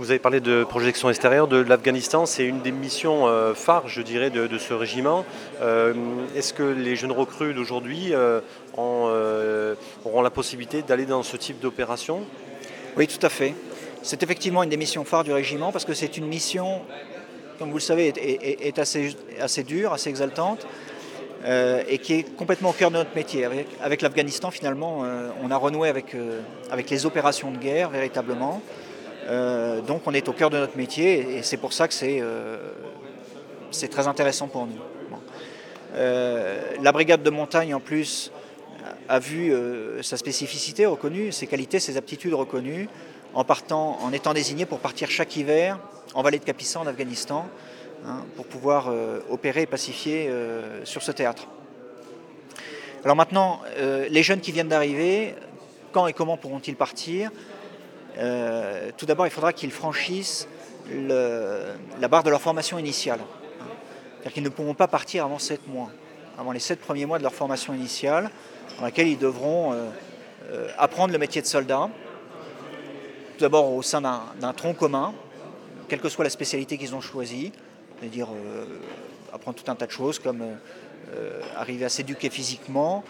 Vous 0.00 0.10
avez 0.10 0.18
parlé 0.18 0.40
de 0.40 0.64
projection 0.64 1.10
extérieure 1.10 1.46
de 1.46 1.58
l'Afghanistan, 1.58 2.24
c'est 2.24 2.46
une 2.46 2.62
des 2.62 2.72
missions 2.72 3.28
euh, 3.28 3.52
phares, 3.52 3.86
je 3.86 4.00
dirais, 4.00 4.30
de, 4.30 4.56
ce 4.56 4.72
régiment. 4.72 5.26
Euh, 5.60 5.92
est-ce 6.34 6.54
que 6.54 6.62
les 6.62 6.96
jeunes 6.96 7.12
recrues 7.12 7.52
d'aujourd'hui 7.52 8.14
euh, 8.14 8.40
auront 8.78 10.22
la 10.22 10.30
possibilité 10.30 10.80
d'aller 10.80 11.04
dans 11.04 11.22
ce 11.22 11.36
type 11.36 11.60
d'opération? 11.60 12.22
Oui, 12.96 13.08
tout 13.08 13.24
à 13.26 13.28
fait. 13.28 13.52
C'est 14.00 14.22
effectivement 14.22 14.62
une 14.62 14.70
des 14.70 14.78
missions 14.78 15.04
phares 15.04 15.22
du 15.22 15.34
régiment 15.34 15.70
parce 15.70 15.84
que 15.84 15.92
c'est 15.92 16.16
une 16.16 16.28
mission, 16.28 16.80
comme 17.58 17.68
vous 17.68 17.76
le 17.76 17.82
savez, 17.82 18.06
est, 18.16 18.78
assez, 18.78 19.62
dure, 19.64 19.92
assez 19.92 20.08
exaltante. 20.08 20.66
et 21.44 21.98
qui 21.98 22.14
est 22.14 22.36
complètement 22.36 22.70
au 22.70 22.72
cœur 22.72 22.90
de 22.90 22.96
notre 22.96 23.14
métier. 23.14 23.46
Avec, 23.82 24.00
l'Afghanistan, 24.00 24.50
finalement, 24.50 25.04
on 25.42 25.50
a 25.50 25.56
renoué 25.58 25.90
avec 25.90 26.90
les 26.90 27.04
opérations 27.04 27.50
de 27.50 27.58
guerre, 27.58 27.90
véritablement. 27.90 28.62
Euh, 29.26 29.80
donc 29.80 30.02
on 30.06 30.14
est 30.14 30.28
au 30.28 30.32
cœur 30.32 30.50
de 30.50 30.58
notre 30.58 30.76
métier 30.76 31.36
et 31.36 31.42
c'est 31.42 31.56
pour 31.56 31.72
ça 31.72 31.88
que 31.88 31.94
c'est 31.94 32.20
euh, 32.20 32.56
très 33.90 34.06
intéressant 34.06 34.48
pour 34.48 34.66
nous. 34.66 34.78
Euh, 35.94 36.60
la 36.80 36.92
brigade 36.92 37.22
de 37.22 37.30
montagne 37.30 37.74
en 37.74 37.80
plus 37.80 38.32
a 39.08 39.18
vu 39.18 39.52
sa 40.02 40.16
spécificité 40.16 40.86
reconnue, 40.86 41.32
ses 41.32 41.48
qualités, 41.48 41.80
ses 41.80 41.96
aptitudes 41.96 42.34
reconnues 42.34 42.88
en, 43.34 43.44
étant 44.12 44.32
désigné 44.32 44.66
pour 44.66 44.78
partir 44.78 45.10
chaque 45.10 45.36
hiver 45.36 45.78
en 46.14 46.22
vallée 46.22 46.38
de 46.38 46.44
Capissa 46.44 46.78
en 46.78 46.86
Afghanistan 46.86 47.46
hein, 48.06 48.24
pour 48.36 48.46
pouvoir 48.46 48.92
opérer 49.28 49.62
et 49.62 49.66
pacifier 49.66 50.30
sur 50.84 51.02
ce 51.02 51.10
théâtre. 51.10 51.48
Alors 53.04 53.16
maintenant, 53.16 53.60
les 53.76 54.22
jeunes 54.22 54.40
qui 54.40 54.52
viennent 54.52 54.68
d'arriver, 54.68 55.34
quand 55.92 56.06
et 56.06 56.12
comment 56.12 56.36
pourront-ils 56.36 56.76
partir? 56.76 57.30
Euh, 58.18 58.90
tout 58.96 59.06
d'abord, 59.06 59.26
il 59.26 59.30
faudra 59.30 59.52
qu'ils 59.52 59.70
franchissent 59.70 60.48
la 60.90 62.08
barre 62.08 62.22
de 62.22 62.30
leur 62.30 62.40
formation 62.40 62.78
initiale. 62.78 63.20
C'est-à-dire 63.20 64.32
qu'ils 64.32 64.42
ne 64.42 64.48
pourront 64.48 64.74
pas 64.74 64.88
partir 64.88 65.24
avant 65.24 65.38
7 65.38 65.68
mois, 65.68 65.90
avant 66.38 66.52
les 66.52 66.58
7 66.58 66.80
premiers 66.80 67.06
mois 67.06 67.18
de 67.18 67.22
leur 67.22 67.34
formation 67.34 67.72
initiale, 67.72 68.30
dans 68.78 68.84
laquelle 68.84 69.08
ils 69.08 69.18
devront 69.18 69.72
euh, 69.72 69.88
euh, 70.50 70.68
apprendre 70.78 71.12
le 71.12 71.18
métier 71.18 71.40
de 71.40 71.46
soldat, 71.46 71.88
tout 73.36 73.40
d'abord 73.40 73.72
au 73.72 73.82
sein 73.82 74.00
d'un 74.00 74.52
tronc 74.52 74.74
commun, 74.74 75.14
quelle 75.88 76.00
que 76.00 76.08
soit 76.08 76.24
la 76.24 76.30
spécialité 76.30 76.76
qu'ils 76.76 76.94
ont 76.94 77.00
choisie, 77.00 77.52
c'est-à-dire 77.98 78.28
apprendre 79.32 79.56
tout 79.56 79.70
un 79.70 79.74
tas 79.74 79.86
de 79.86 79.90
choses 79.90 80.18
comme 80.18 80.44
arriver 81.56 81.86
à 81.86 81.88
s'éduquer 81.88 82.28
physiquement, 82.28 83.02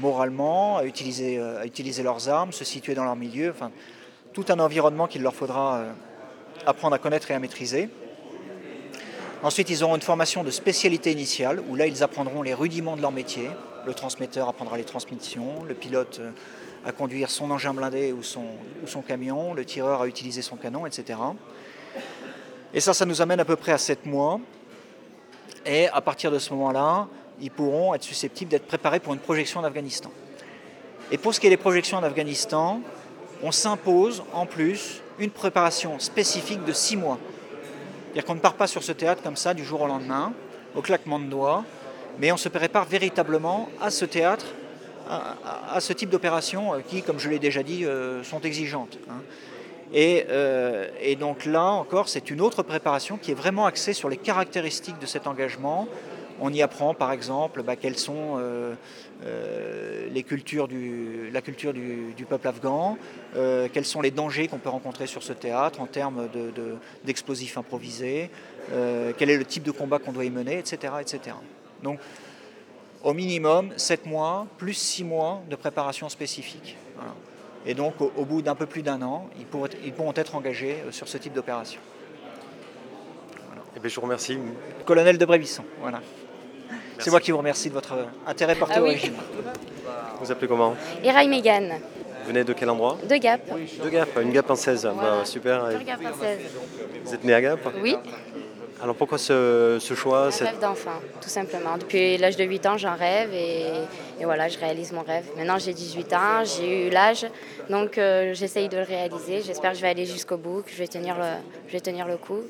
moralement, 0.00 0.78
à 0.78 0.84
utiliser, 0.84 1.40
leurs 2.02 2.28
armes, 2.28 2.52
se 2.52 2.64
situer 2.64 2.94
dans 2.94 3.04
leur 3.04 3.16
milieu, 3.16 3.52
tout 4.32 4.44
un 4.48 4.58
environnement 4.58 5.06
qu'il 5.06 5.22
leur 5.22 5.34
faudra 5.34 5.76
euh, 5.76 5.92
apprendre 6.66 6.94
à 6.94 6.98
connaître 6.98 7.30
et 7.30 7.34
à 7.34 7.38
maîtriser. 7.38 7.88
Ensuite, 9.42 9.70
ils 9.70 9.82
auront 9.82 9.96
une 9.96 10.02
formation 10.02 10.44
de 10.44 10.50
spécialité 10.50 11.10
initiale, 11.12 11.62
où 11.68 11.74
là, 11.74 11.86
ils 11.86 12.02
apprendront 12.02 12.42
les 12.42 12.54
rudiments 12.54 12.96
de 12.96 13.02
leur 13.02 13.12
métier. 13.12 13.48
Le 13.86 13.94
transmetteur 13.94 14.48
apprendra 14.48 14.76
les 14.76 14.84
transmissions, 14.84 15.64
le 15.66 15.74
pilote 15.74 16.18
euh, 16.20 16.30
à 16.84 16.92
conduire 16.92 17.30
son 17.30 17.50
engin 17.50 17.74
blindé 17.74 18.12
ou 18.12 18.22
son, 18.22 18.44
ou 18.82 18.86
son 18.86 19.02
camion, 19.02 19.54
le 19.54 19.64
tireur 19.64 20.02
à 20.02 20.06
utiliser 20.06 20.42
son 20.42 20.56
canon, 20.56 20.86
etc. 20.86 21.18
Et 22.72 22.80
ça, 22.80 22.94
ça 22.94 23.04
nous 23.04 23.20
amène 23.20 23.40
à 23.40 23.44
peu 23.44 23.56
près 23.56 23.72
à 23.72 23.78
7 23.78 24.06
mois. 24.06 24.40
Et 25.66 25.88
à 25.88 26.00
partir 26.00 26.30
de 26.30 26.38
ce 26.38 26.52
moment-là, 26.54 27.08
ils 27.40 27.50
pourront 27.50 27.94
être 27.94 28.02
susceptibles 28.02 28.50
d'être 28.50 28.66
préparés 28.66 29.00
pour 29.00 29.12
une 29.12 29.18
projection 29.18 29.60
en 29.60 29.64
Afghanistan. 29.64 30.10
Et 31.10 31.18
pour 31.18 31.34
ce 31.34 31.40
qui 31.40 31.48
est 31.48 31.50
des 31.50 31.56
projections 31.56 31.98
en 31.98 32.02
Afghanistan, 32.02 32.80
on 33.42 33.52
s'impose 33.52 34.22
en 34.32 34.46
plus 34.46 35.00
une 35.18 35.30
préparation 35.30 35.98
spécifique 35.98 36.64
de 36.64 36.72
six 36.72 36.96
mois. 36.96 37.18
C'est-à-dire 38.04 38.24
qu'on 38.24 38.34
ne 38.34 38.40
part 38.40 38.54
pas 38.54 38.66
sur 38.66 38.82
ce 38.82 38.92
théâtre 38.92 39.22
comme 39.22 39.36
ça 39.36 39.54
du 39.54 39.64
jour 39.64 39.82
au 39.82 39.86
lendemain, 39.86 40.32
au 40.74 40.82
claquement 40.82 41.18
de 41.18 41.26
doigts, 41.26 41.64
mais 42.18 42.32
on 42.32 42.36
se 42.36 42.48
prépare 42.48 42.84
véritablement 42.84 43.68
à 43.80 43.90
ce 43.90 44.04
théâtre, 44.04 44.46
à, 45.08 45.80
ce 45.80 45.92
type 45.92 46.10
d'opérations 46.10 46.74
euh, 46.74 46.80
qui, 46.86 47.02
comme 47.02 47.18
je 47.18 47.28
l'ai 47.28 47.40
déjà 47.40 47.62
dit, 47.62 47.84
euh, 47.84 48.22
sont 48.22 48.40
exigeantes. 48.40 48.98
Hein. 49.08 49.22
Euh, 49.94 50.88
et, 51.00 51.16
donc 51.16 51.46
là 51.46 51.64
encore, 51.64 52.08
c'est 52.08 52.30
une 52.30 52.40
autre 52.40 52.62
préparation 52.62 53.16
qui 53.16 53.32
est 53.32 53.34
vraiment 53.34 53.66
axée 53.66 53.92
sur 53.92 54.08
les 54.08 54.16
caractéristiques 54.16 54.98
de 55.00 55.06
cet 55.06 55.26
engagement. 55.26 55.88
On 56.40 56.52
y 56.52 56.62
apprend 56.62 56.94
par 56.94 57.12
exemple 57.12 57.62
bah, 57.62 57.76
quelles 57.76 57.98
sont 57.98 58.38
euh, 59.26 60.08
les 60.10 60.22
cultures 60.22 60.66
du, 60.66 61.28
la 61.30 61.42
culture 61.42 61.74
du, 61.74 62.26
peuple 62.26 62.48
afghan, 62.48 62.96
euh, 63.36 63.68
quels 63.70 63.84
sont 63.84 64.00
les 64.00 64.10
dangers 64.10 64.48
qu'on 64.48 64.58
peut 64.58 64.70
rencontrer 64.70 65.06
sur 65.06 65.22
ce 65.22 65.34
théâtre 65.34 65.80
en 65.80 65.86
termes 65.86 66.28
d'explosifs 67.04 67.54
de, 67.54 67.58
improvisés, 67.58 68.30
euh, 68.72 69.12
quel 69.18 69.28
est 69.28 69.36
le 69.36 69.44
type 69.44 69.62
de 69.62 69.72
combat 69.72 69.98
qu'on 69.98 70.12
doit 70.12 70.24
y 70.24 70.30
mener, 70.30 70.58
etc., 70.58 70.94
etc. 71.00 71.36
Donc, 71.82 71.98
au 73.02 73.12
minimum, 73.12 73.72
7 73.76 74.06
mois, 74.06 74.46
plus 74.56 74.74
6 74.74 75.04
mois 75.04 75.42
de 75.50 75.56
préparation 75.56 76.08
spécifique. 76.08 76.76
Et 77.66 77.74
donc, 77.74 78.00
au, 78.00 78.24
bout 78.24 78.40
d'un 78.40 78.54
peu 78.54 78.64
plus 78.64 78.82
d'un 78.82 79.02
an, 79.02 79.28
ils, 79.36 79.46
ils, 79.84 79.92
pourront 79.92 80.14
être 80.16 80.34
engagés 80.34 80.78
sur 80.92 81.08
ce 81.08 81.18
type 81.18 81.34
d'opération. 81.34 81.80
Eh 83.76 83.88
je 83.88 83.94
vous 83.94 84.00
remercie. 84.00 84.38
Colonel 84.86 85.18
de 85.18 85.24
Brévisson, 85.26 85.64
voilà. 85.80 86.00
C'est 87.00 87.10
moi 87.10 87.20
qui 87.20 87.30
vous 87.30 87.38
remercie 87.38 87.68
de 87.68 87.74
votre 87.74 87.94
intérêt 88.26 88.54
porté 88.54 88.74
ah 88.76 88.82
au 88.82 88.86
régime. 88.86 89.14
Vous 90.20 90.30
appelez 90.30 90.48
comment 90.48 90.74
Iraï 91.02 91.28
Megan. 91.28 91.72
Vous 92.22 92.28
venez 92.28 92.44
de 92.44 92.52
quel 92.52 92.68
endroit 92.68 92.98
De 93.08 93.16
Gap. 93.16 93.40
De 93.82 93.88
Gap, 93.88 94.08
une 94.22 94.32
Gap 94.32 94.44
française. 94.44 94.88
Bah, 94.96 95.24
super. 95.24 95.70
Gap 95.84 96.02
française. 96.02 96.40
Vous 97.04 97.14
êtes 97.14 97.24
né 97.24 97.32
à 97.32 97.40
Gap 97.40 97.60
Oui. 97.82 97.96
Alors 98.82 98.94
pourquoi 98.94 99.18
ce, 99.18 99.78
choix 99.94 100.28
Un 100.28 100.44
rêve 100.44 100.58
d'enfant, 100.58 101.00
tout 101.20 101.28
simplement. 101.28 101.76
Depuis 101.76 102.16
l'âge 102.16 102.36
de 102.36 102.44
8 102.44 102.66
ans, 102.66 102.78
j'en 102.78 102.96
rêve 102.96 103.30
et, 103.34 104.24
voilà, 104.24 104.48
je 104.48 104.58
réalise 104.58 104.92
mon 104.92 105.02
rêve. 105.02 105.26
Maintenant, 105.36 105.58
j'ai 105.58 105.74
18 105.74 106.12
ans, 106.14 106.44
j'ai 106.44 106.86
eu 106.86 106.90
l'âge, 106.90 107.26
donc 107.68 107.98
euh, 107.98 108.32
j'essaye 108.32 108.70
de 108.70 108.78
le 108.78 108.84
réaliser. 108.84 109.42
J'espère 109.42 109.72
que 109.72 109.76
je 109.76 109.82
vais 109.82 109.88
aller 109.88 110.06
jusqu'au 110.06 110.38
bout, 110.38 110.62
que 110.62 110.70
je 110.70 110.78
vais 110.78 110.88
tenir 110.88 111.16
le, 111.16 111.26
je 111.66 111.72
vais 111.72 111.80
tenir 111.80 112.06
le 112.06 112.16
coup 112.16 112.40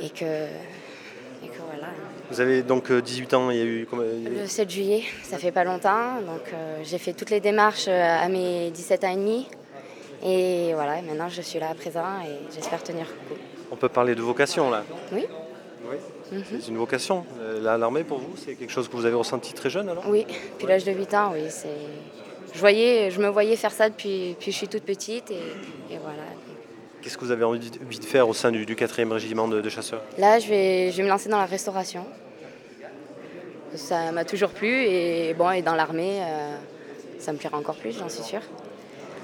et 0.00 0.10
que, 0.10 0.24
et 0.24 1.48
que 1.48 1.62
voilà. 1.70 1.88
Vous 2.30 2.40
avez 2.40 2.62
donc 2.62 2.90
18 2.90 3.32
euh, 3.32 3.36
ans, 3.36 3.50
il 3.50 3.56
y 3.56 3.60
a 3.60 3.64
eu 3.64 3.86
Le 3.92 4.46
7 4.46 4.70
juillet, 4.70 5.02
ça 5.22 5.38
fait 5.38 5.52
pas 5.52 5.64
longtemps. 5.64 6.20
Donc 6.26 6.52
euh, 6.52 6.80
j'ai 6.82 6.98
fait 6.98 7.12
toutes 7.12 7.30
les 7.30 7.40
démarches 7.40 7.86
euh, 7.88 8.24
à 8.24 8.28
mes 8.28 8.70
17 8.70 9.04
ans 9.04 9.12
et 9.12 9.16
demi. 9.16 9.46
Et 10.24 10.72
voilà, 10.74 11.02
maintenant 11.02 11.28
je 11.28 11.42
suis 11.42 11.58
là 11.58 11.68
à 11.70 11.74
présent 11.74 12.20
et 12.24 12.54
j'espère 12.54 12.82
tenir 12.82 13.06
coup. 13.06 13.34
On 13.70 13.76
peut 13.76 13.88
parler 13.88 14.14
de 14.14 14.22
vocation 14.22 14.70
là 14.70 14.84
Oui. 15.12 15.26
Oui. 15.90 15.96
Mhm. 16.32 16.44
C'est 16.60 16.68
une 16.68 16.78
vocation. 16.78 17.26
L'armée 17.60 18.04
pour 18.04 18.18
vous, 18.18 18.34
c'est 18.36 18.54
quelque 18.54 18.72
chose 18.72 18.88
que 18.88 18.96
vous 18.96 19.04
avez 19.04 19.16
ressenti 19.16 19.52
très 19.52 19.68
jeune 19.68 19.90
alors? 19.90 20.04
Oui, 20.08 20.24
depuis 20.54 20.66
l'âge 20.66 20.84
de 20.84 20.92
8 20.92 21.14
ans, 21.14 21.32
oui. 21.34 21.42
Je, 22.54 22.58
voyais, 22.58 23.10
je 23.10 23.20
me 23.20 23.28
voyais 23.28 23.56
faire 23.56 23.72
ça 23.72 23.90
depuis, 23.90 24.30
depuis 24.30 24.50
je 24.50 24.56
suis 24.56 24.68
toute 24.68 24.84
petite 24.84 25.30
et 25.30 25.98
voilà. 26.00 26.22
Qu'est-ce 27.04 27.18
que 27.18 27.24
vous 27.26 27.32
avez 27.32 27.44
envie 27.44 27.60
de 27.60 28.04
faire 28.06 28.26
au 28.30 28.32
sein 28.32 28.50
du, 28.50 28.64
4e 28.64 29.12
régiment 29.12 29.46
de, 29.46 29.68
chasseurs 29.68 30.00
Là, 30.16 30.38
je 30.38 30.48
vais, 30.48 30.90
je 30.90 30.96
vais 30.96 31.02
me 31.02 31.08
lancer 31.10 31.28
dans 31.28 31.36
la 31.36 31.44
restauration. 31.44 32.06
Ça 33.74 34.10
m'a 34.10 34.24
toujours 34.24 34.48
plu 34.48 34.70
et, 34.70 35.34
bon, 35.34 35.50
et 35.50 35.60
dans 35.60 35.74
l'armée, 35.74 36.22
euh, 36.22 36.56
ça 37.18 37.34
me 37.34 37.36
plaira 37.36 37.58
encore 37.58 37.74
plus, 37.74 37.98
j'en 37.98 38.08
suis 38.08 38.22
sûre. 38.22 38.40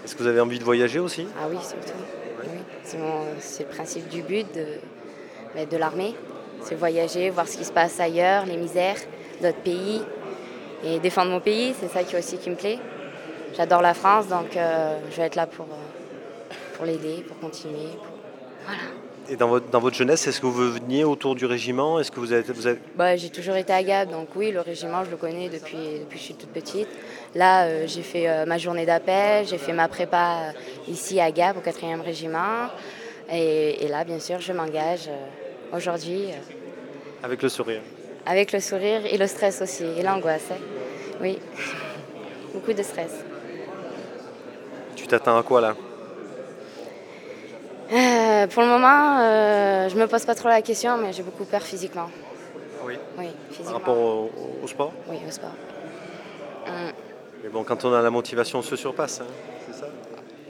Est-ce 0.04 0.14
que 0.14 0.22
vous 0.22 0.28
avez 0.28 0.40
envie 0.40 0.58
de 0.58 0.64
voyager 0.64 0.98
aussi 0.98 1.26
Ah 1.40 1.46
oui, 1.50 1.56
surtout. 1.62 1.98
C'est, 2.82 3.62
le 3.62 3.68
principe 3.70 4.08
du 4.10 4.20
but 4.20 4.46
de, 4.54 4.66
bah, 5.54 5.64
de 5.64 5.76
l'armée. 5.78 6.14
C'est 6.62 6.74
voyager, 6.74 7.30
voir 7.30 7.48
ce 7.48 7.56
qui 7.56 7.64
se 7.64 7.72
passe 7.72 7.98
ailleurs, 7.98 8.44
les 8.44 8.58
misères 8.58 8.98
d'autres 9.40 9.62
pays 9.62 10.02
et 10.84 10.98
défendre 10.98 11.30
mon 11.30 11.40
pays, 11.40 11.74
c'est 11.80 11.88
ça 11.88 12.04
qui 12.04 12.14
aussi 12.14 12.36
qui 12.36 12.50
me 12.50 12.56
plaît. 12.56 12.78
J'adore 13.56 13.80
la 13.80 13.94
France, 13.94 14.28
donc 14.28 14.54
euh, 14.54 14.98
je 15.10 15.16
vais 15.16 15.22
être 15.22 15.36
là 15.36 15.46
pour, 15.46 15.64
euh, 15.64 15.99
pour 16.80 16.86
l'aider, 16.86 17.22
pour 17.28 17.38
continuer. 17.38 17.90
Voilà. 18.64 18.80
Et 19.28 19.36
dans 19.36 19.48
votre, 19.48 19.68
dans 19.68 19.80
votre 19.80 19.96
jeunesse, 19.96 20.26
est-ce 20.26 20.40
que 20.40 20.46
vous 20.46 20.72
veniez 20.72 21.04
autour 21.04 21.34
du 21.34 21.44
régiment? 21.44 22.00
Est-ce 22.00 22.10
que 22.10 22.18
vous 22.20 22.32
avez, 22.32 22.42
vous 22.50 22.62
Bah, 22.96 23.16
j'ai 23.16 23.28
toujours 23.28 23.56
été 23.56 23.70
à 23.70 23.82
Gap, 23.82 24.10
donc 24.10 24.28
oui, 24.34 24.50
le 24.50 24.60
régiment, 24.60 25.04
je 25.04 25.10
le 25.10 25.18
connais 25.18 25.50
depuis, 25.50 25.76
depuis 26.00 26.14
que 26.14 26.16
je 26.16 26.24
suis 26.24 26.34
toute 26.34 26.48
petite. 26.48 26.88
Là, 27.34 27.64
euh, 27.64 27.86
j'ai 27.86 28.00
fait 28.00 28.30
euh, 28.30 28.46
ma 28.46 28.56
journée 28.56 28.86
d'appel, 28.86 29.46
j'ai 29.46 29.58
fait 29.58 29.74
ma 29.74 29.88
prépa 29.88 30.38
euh, 30.38 30.90
ici 30.90 31.20
à 31.20 31.30
Gap, 31.30 31.58
au 31.58 31.60
4e 31.60 32.00
régiment. 32.00 32.68
Et, 33.30 33.86
là, 33.88 34.02
bien 34.04 34.18
sûr, 34.18 34.40
je 34.40 34.52
m'engage 34.54 35.10
aujourd'hui. 35.74 36.28
avec 37.22 37.42
le 37.42 37.50
sourire 37.50 37.82
Avec 38.24 38.52
le 38.52 38.60
sourire 38.60 39.02
et 39.04 39.18
le 39.18 39.26
stress 39.26 39.60
aussi, 39.60 39.84
et 39.84 40.02
l'angoisse. 40.02 40.48
Hein. 40.50 40.56
Oui, 41.20 41.38
beaucoup 42.54 42.72
de 42.72 42.82
stress. 42.82 43.22
Tu 44.96 45.06
t'attends 45.06 45.36
à 45.36 45.42
quoi 45.42 45.60
là? 45.60 45.76
Euh, 48.40 48.46
Pour 48.46 48.62
le 48.62 48.68
moment, 48.68 49.18
euh, 49.20 49.88
je 49.88 49.96
me 49.96 50.06
pose 50.06 50.24
pas 50.24 50.34
trop 50.34 50.48
la 50.48 50.62
question, 50.62 50.96
mais 50.98 51.12
j'ai 51.12 51.22
beaucoup 51.22 51.44
peur 51.44 51.62
physiquement. 51.62 52.08
Oui. 52.86 52.94
Oui, 53.18 53.26
Par 53.26 53.56
physiquement. 53.56 53.72
rapport 53.78 53.96
au, 53.98 54.30
au 54.62 54.66
sport 54.66 54.92
Oui, 55.08 55.16
au 55.26 55.30
sport. 55.30 55.50
Hum, 56.66 56.72
Mais 57.42 57.48
bon, 57.50 57.62
quand 57.64 57.84
on 57.84 57.92
a 57.92 58.00
la 58.00 58.10
motivation, 58.10 58.60
on 58.60 58.62
se 58.62 58.76
surpasse. 58.76 59.20
hein, 59.20 59.26
c'est 59.70 59.80
ça 59.80 59.86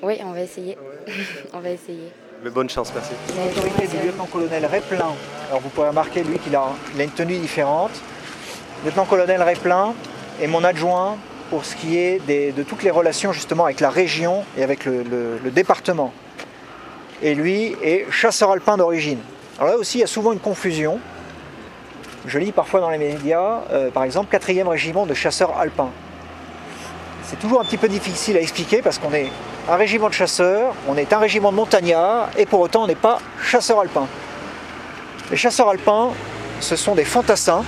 Oui, 0.02 0.18
on 0.24 0.32
va 0.32 0.40
essayer. 0.42 0.76
on 1.52 1.58
va 1.58 1.70
essayer. 1.70 2.12
Mais 2.44 2.50
bonne 2.50 2.70
chance, 2.70 2.92
merci. 2.94 3.12
L'autorité 3.36 3.86
du 3.86 4.06
lieutenant-colonel 4.06 4.64
Réplin. 4.66 5.12
Alors 5.48 5.60
vous 5.60 5.68
pourrez 5.70 5.88
remarquer, 5.88 6.22
lui, 6.22 6.38
qu'il 6.38 6.54
a, 6.56 6.68
il 6.94 7.00
a 7.00 7.04
une 7.04 7.10
tenue 7.10 7.38
différente. 7.38 7.90
Lieutenant-colonel 8.84 9.42
Réplin 9.42 9.94
est 10.40 10.46
mon 10.46 10.64
adjoint 10.64 11.16
pour 11.50 11.64
ce 11.64 11.74
qui 11.76 11.98
est 11.98 12.18
des- 12.26 12.52
de 12.52 12.62
toutes 12.62 12.82
les 12.82 12.90
relations 12.90 13.32
justement 13.32 13.64
avec 13.64 13.80
la 13.80 13.90
région 13.90 14.44
et 14.56 14.62
avec 14.62 14.84
le, 14.86 15.02
le- 15.02 15.38
le 15.42 15.50
département. 15.50 16.12
Et 17.22 17.34
lui 17.34 17.76
est 17.82 18.10
chasseur 18.10 18.50
alpin 18.50 18.76
d'origine. 18.76 19.18
Alors 19.58 19.72
là 19.72 19.78
aussi, 19.78 19.98
il 19.98 20.00
y 20.00 20.04
a 20.04 20.08
souvent 20.08 20.32
une 20.32 20.38
confusion. 20.38 20.98
Je 22.26 22.38
lis 22.38 22.52
parfois 22.52 22.80
dans 22.80 22.90
les 22.90 22.98
médias, 22.98 23.60
euh, 23.72 23.90
par 23.90 24.04
exemple, 24.04 24.34
4e 24.34 24.66
régiment 24.66 25.06
de 25.06 25.14
chasseurs 25.14 25.58
alpins. 25.58 25.90
C'est 27.24 27.38
toujours 27.38 27.60
un 27.60 27.64
petit 27.64 27.76
peu 27.76 27.88
difficile 27.88 28.36
à 28.36 28.40
expliquer 28.40 28.82
parce 28.82 28.98
qu'on 28.98 29.12
est 29.12 29.30
un 29.68 29.76
régiment 29.76 30.08
de 30.08 30.14
chasseurs, 30.14 30.74
on 30.88 30.96
est 30.96 31.12
un 31.12 31.18
régiment 31.18 31.52
de 31.52 31.56
montagnards 31.56 32.30
et 32.36 32.46
pour 32.46 32.60
autant 32.60 32.84
on 32.84 32.86
n'est 32.86 32.94
pas 32.94 33.20
chasseurs 33.42 33.80
alpins. 33.80 34.08
Les 35.30 35.36
chasseurs 35.36 35.68
alpins, 35.68 36.10
ce 36.58 36.74
sont 36.74 36.94
des 36.94 37.04
fantassins 37.04 37.62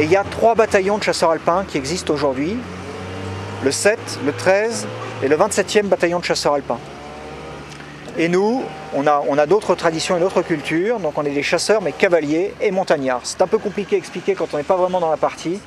et 0.00 0.04
il 0.04 0.10
y 0.10 0.16
a 0.16 0.24
trois 0.24 0.54
bataillons 0.54 0.98
de 0.98 1.04
chasseurs 1.04 1.30
alpins 1.30 1.64
qui 1.68 1.78
existent 1.78 2.12
aujourd'hui 2.12 2.56
le 3.62 3.70
7, 3.70 3.98
le 4.24 4.32
13 4.32 4.88
et 5.22 5.28
le 5.28 5.36
27e 5.36 5.84
bataillon 5.84 6.18
de 6.18 6.24
chasseurs 6.24 6.54
alpins. 6.54 6.80
Et 8.18 8.28
nous, 8.28 8.62
on 8.94 9.06
a, 9.06 9.22
on 9.26 9.38
a 9.38 9.46
d'autres 9.46 9.74
traditions 9.74 10.16
et 10.16 10.20
d'autres 10.20 10.42
cultures, 10.42 11.00
donc 11.00 11.16
on 11.16 11.24
est 11.24 11.30
des 11.30 11.42
chasseurs 11.42 11.80
mais 11.80 11.92
cavaliers 11.92 12.54
et 12.60 12.70
montagnards. 12.70 13.22
C'est 13.24 13.40
un 13.40 13.46
peu 13.46 13.58
compliqué 13.58 13.96
à 13.96 13.98
expliquer 13.98 14.34
quand 14.34 14.52
on 14.52 14.58
n'est 14.58 14.62
pas 14.62 14.76
vraiment 14.76 15.00
dans 15.00 15.10
la 15.10 15.16
partie, 15.16 15.58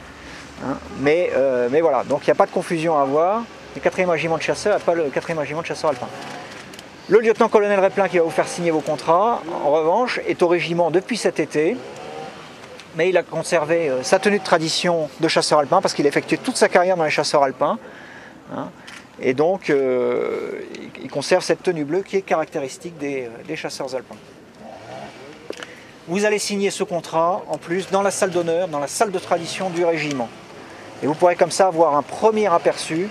hein, 0.63 0.77
mais, 0.99 1.31
euh, 1.35 1.69
mais 1.71 1.81
voilà, 1.81 2.03
donc 2.03 2.21
il 2.23 2.27
n'y 2.29 2.33
a 2.33 2.35
pas 2.35 2.45
de 2.45 2.51
confusion 2.51 2.97
à 2.97 3.01
avoir. 3.01 3.43
Le 3.75 3.81
4e 3.81 4.09
régiment 4.09 4.37
de 4.37 4.43
chasseurs 4.43 4.79
pas 4.79 4.93
le 4.93 5.05
4e 5.05 5.37
régiment 5.37 5.61
de 5.61 5.65
chasseurs 5.65 5.89
alpins. 5.89 6.07
Le 7.09 7.19
lieutenant-colonel 7.19 7.79
Réplin 7.79 8.07
qui 8.07 8.17
va 8.17 8.23
vous 8.23 8.29
faire 8.29 8.47
signer 8.47 8.71
vos 8.71 8.79
contrats, 8.79 9.41
en 9.63 9.71
revanche, 9.71 10.19
est 10.27 10.41
au 10.43 10.47
régiment 10.47 10.91
depuis 10.91 11.17
cet 11.17 11.39
été, 11.39 11.75
mais 12.95 13.09
il 13.09 13.17
a 13.17 13.23
conservé 13.23 13.89
euh, 13.89 14.03
sa 14.03 14.19
tenue 14.19 14.39
de 14.39 14.43
tradition 14.43 15.09
de 15.19 15.27
chasseur 15.27 15.59
alpin 15.59 15.81
parce 15.81 15.93
qu'il 15.95 16.05
a 16.05 16.09
effectué 16.09 16.37
toute 16.37 16.57
sa 16.57 16.69
carrière 16.69 16.95
dans 16.95 17.03
les 17.03 17.09
chasseurs 17.09 17.43
alpins. 17.43 17.79
hein. 18.55 18.69
Et 19.21 19.33
donc, 19.33 19.69
euh, 19.69 20.61
il- 20.75 21.03
il 21.05 21.09
conserve 21.09 21.43
cette 21.43 21.63
tenue 21.63 21.85
bleue 21.85 22.01
qui 22.01 22.17
est 22.17 22.21
caractéristique 22.21 22.97
des, 22.97 23.23
euh, 23.25 23.29
des 23.47 23.55
chasseurs 23.55 23.93
alpins. 23.95 24.15
Vous 26.07 26.25
allez 26.25 26.37
signer 26.39 26.69
ce 26.69 26.83
contrat 26.83 27.41
en 27.49 27.57
plus 27.57 27.89
dans 27.89 28.01
la 28.03 28.11
salle 28.11 28.29
d'honneur, 28.31 28.67
dans 28.67 28.79
la 28.79 28.87
salle 28.87 29.11
de 29.11 29.19
tradition 29.19 29.69
du 29.69 29.83
régiment. 29.83 30.29
Et 31.01 31.07
vous 31.07 31.15
pourrez 31.15 31.35
comme 31.35 31.51
ça 31.51 31.67
avoir 31.67 31.95
un 31.95 32.03
premier 32.03 32.47
aperçu 32.47 33.07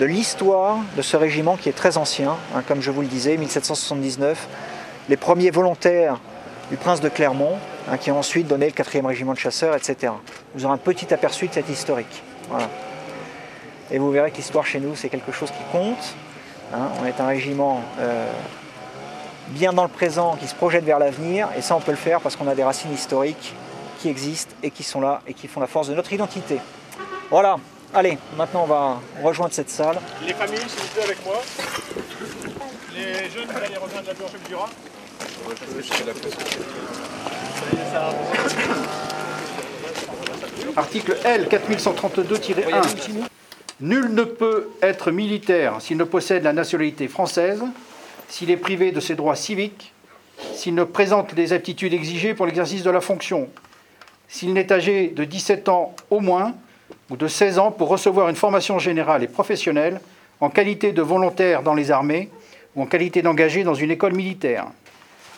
de 0.00 0.04
l'histoire 0.04 0.78
de 0.96 1.02
ce 1.02 1.16
régiment 1.16 1.56
qui 1.56 1.68
est 1.68 1.72
très 1.72 1.96
ancien, 1.96 2.36
hein, 2.54 2.62
comme 2.66 2.80
je 2.80 2.90
vous 2.90 3.02
le 3.02 3.06
disais, 3.06 3.36
1779, 3.36 4.48
les 5.08 5.16
premiers 5.16 5.50
volontaires 5.50 6.18
du 6.70 6.76
prince 6.76 7.00
de 7.00 7.08
Clermont, 7.08 7.56
hein, 7.88 7.98
qui 7.98 8.10
ont 8.10 8.18
ensuite 8.18 8.48
donné 8.48 8.66
le 8.66 8.72
4e 8.72 9.06
régiment 9.06 9.32
de 9.34 9.38
chasseurs, 9.38 9.76
etc. 9.76 10.12
Vous 10.56 10.64
aurez 10.64 10.74
un 10.74 10.78
petit 10.78 11.14
aperçu 11.14 11.46
de 11.46 11.54
cette 11.54 11.68
historique. 11.68 12.22
Voilà. 12.50 12.68
Et 13.94 13.98
vous 13.98 14.10
verrez 14.10 14.32
que 14.32 14.38
l'histoire 14.38 14.66
chez 14.66 14.80
nous, 14.80 14.96
c'est 14.96 15.08
quelque 15.08 15.30
chose 15.30 15.52
qui 15.52 15.62
compte. 15.70 16.16
hein. 16.74 16.88
on 17.00 17.06
est 17.06 17.20
un 17.20 17.28
régiment 17.28 17.80
euh, 18.00 18.28
bien 19.50 19.72
dans 19.72 19.84
le 19.84 19.88
présent, 19.88 20.34
qui 20.34 20.48
se 20.48 20.54
projette 20.56 20.82
vers 20.82 20.98
l'avenir, 20.98 21.46
et 21.56 21.62
ça 21.62 21.76
on 21.76 21.80
peut 21.80 21.92
le 21.92 21.96
faire 21.96 22.20
parce 22.20 22.34
qu'on 22.34 22.48
a 22.48 22.56
des 22.56 22.64
racines 22.64 22.92
historiques 22.92 23.54
qui 24.00 24.08
existent 24.08 24.52
et 24.64 24.72
qui 24.72 24.82
sont 24.82 25.00
là 25.00 25.20
et 25.28 25.32
qui 25.32 25.46
font 25.46 25.60
la 25.60 25.68
force 25.68 25.86
de 25.86 25.94
notre 25.94 26.12
identité. 26.12 26.58
Voilà, 27.30 27.56
allez, 27.94 28.18
maintenant 28.36 28.64
on 28.64 28.66
va 28.66 28.98
rejoindre 29.22 29.54
cette 29.54 29.70
salle. 29.70 30.00
Les 30.26 30.34
familles, 30.34 30.58
s'il 30.66 30.80
vous 30.80 30.88
plaît, 30.88 31.04
avec 31.04 31.24
moi. 31.24 31.36
Les 32.96 33.30
jeunes, 33.30 33.46
vous 33.46 33.56
allez 33.56 33.76
rejoindre 33.76 34.08
la 34.08 34.14
blanche 34.14 34.30
du 34.48 34.54
Rhin. 34.56 34.70
Article 40.74 41.16
L 41.24 41.46
4132-1. 41.48 43.33
Nul 43.80 44.14
ne 44.14 44.22
peut 44.22 44.68
être 44.82 45.10
militaire 45.10 45.80
s'il 45.80 45.96
ne 45.96 46.04
possède 46.04 46.44
la 46.44 46.52
nationalité 46.52 47.08
française, 47.08 47.62
s'il 48.28 48.50
est 48.50 48.56
privé 48.56 48.92
de 48.92 49.00
ses 49.00 49.16
droits 49.16 49.34
civiques, 49.34 49.92
s'il 50.54 50.74
ne 50.74 50.84
présente 50.84 51.32
les 51.32 51.52
aptitudes 51.52 51.92
exigées 51.92 52.34
pour 52.34 52.46
l'exercice 52.46 52.84
de 52.84 52.90
la 52.90 53.00
fonction, 53.00 53.48
s'il 54.28 54.52
n'est 54.52 54.72
âgé 54.72 55.08
de 55.08 55.24
17 55.24 55.68
ans 55.68 55.94
au 56.10 56.20
moins 56.20 56.54
ou 57.10 57.16
de 57.16 57.26
16 57.26 57.58
ans 57.58 57.70
pour 57.72 57.88
recevoir 57.88 58.28
une 58.28 58.36
formation 58.36 58.78
générale 58.78 59.24
et 59.24 59.28
professionnelle 59.28 60.00
en 60.40 60.50
qualité 60.50 60.92
de 60.92 61.02
volontaire 61.02 61.62
dans 61.62 61.74
les 61.74 61.90
armées 61.90 62.30
ou 62.76 62.82
en 62.82 62.86
qualité 62.86 63.22
d'engagé 63.22 63.64
dans 63.64 63.74
une 63.74 63.90
école 63.90 64.14
militaire. 64.14 64.66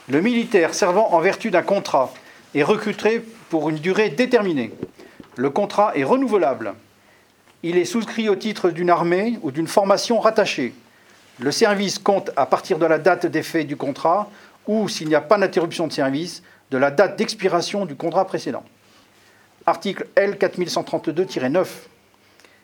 Le 0.09 0.21
militaire 0.21 0.75
servant 0.75 1.13
en 1.13 1.21
vertu 1.21 1.51
d'un 1.51 1.63
contrat 1.63 2.13
est 2.55 2.63
recruté 2.63 3.23
pour 3.49 3.71
une 3.71 3.77
durée 3.77 4.11
déterminée. 4.11 4.73
Le 5.37 5.51
contrat 5.51 5.93
est 5.97 6.05
renouvelable. 6.05 6.75
Il 7.69 7.79
est 7.79 7.85
souscrit 7.85 8.29
au 8.29 8.37
titre 8.37 8.71
d'une 8.71 8.91
armée 8.91 9.41
ou 9.43 9.51
d'une 9.51 9.67
formation 9.67 10.21
rattachée. 10.21 10.73
Le 11.41 11.51
service 11.51 11.99
compte 11.99 12.31
à 12.37 12.47
partir 12.47 12.79
de 12.79 12.87
la 12.87 12.97
date 12.97 13.27
d'effet 13.27 13.65
du 13.65 13.75
contrat 13.75 14.31
ou, 14.69 14.89
s'il 14.89 15.09
n'y 15.09 15.17
a 15.17 15.21
pas 15.21 15.37
d'interruption 15.37 15.89
de 15.89 15.93
service, 15.93 16.45
de 16.71 16.79
la 16.79 16.93
date 16.93 17.19
d'expiration 17.19 17.85
du 17.85 17.97
contrat 17.97 18.25
précédent. 18.25 18.63
Article 19.67 20.07
L 20.15 20.37
4132-9. 20.41 21.67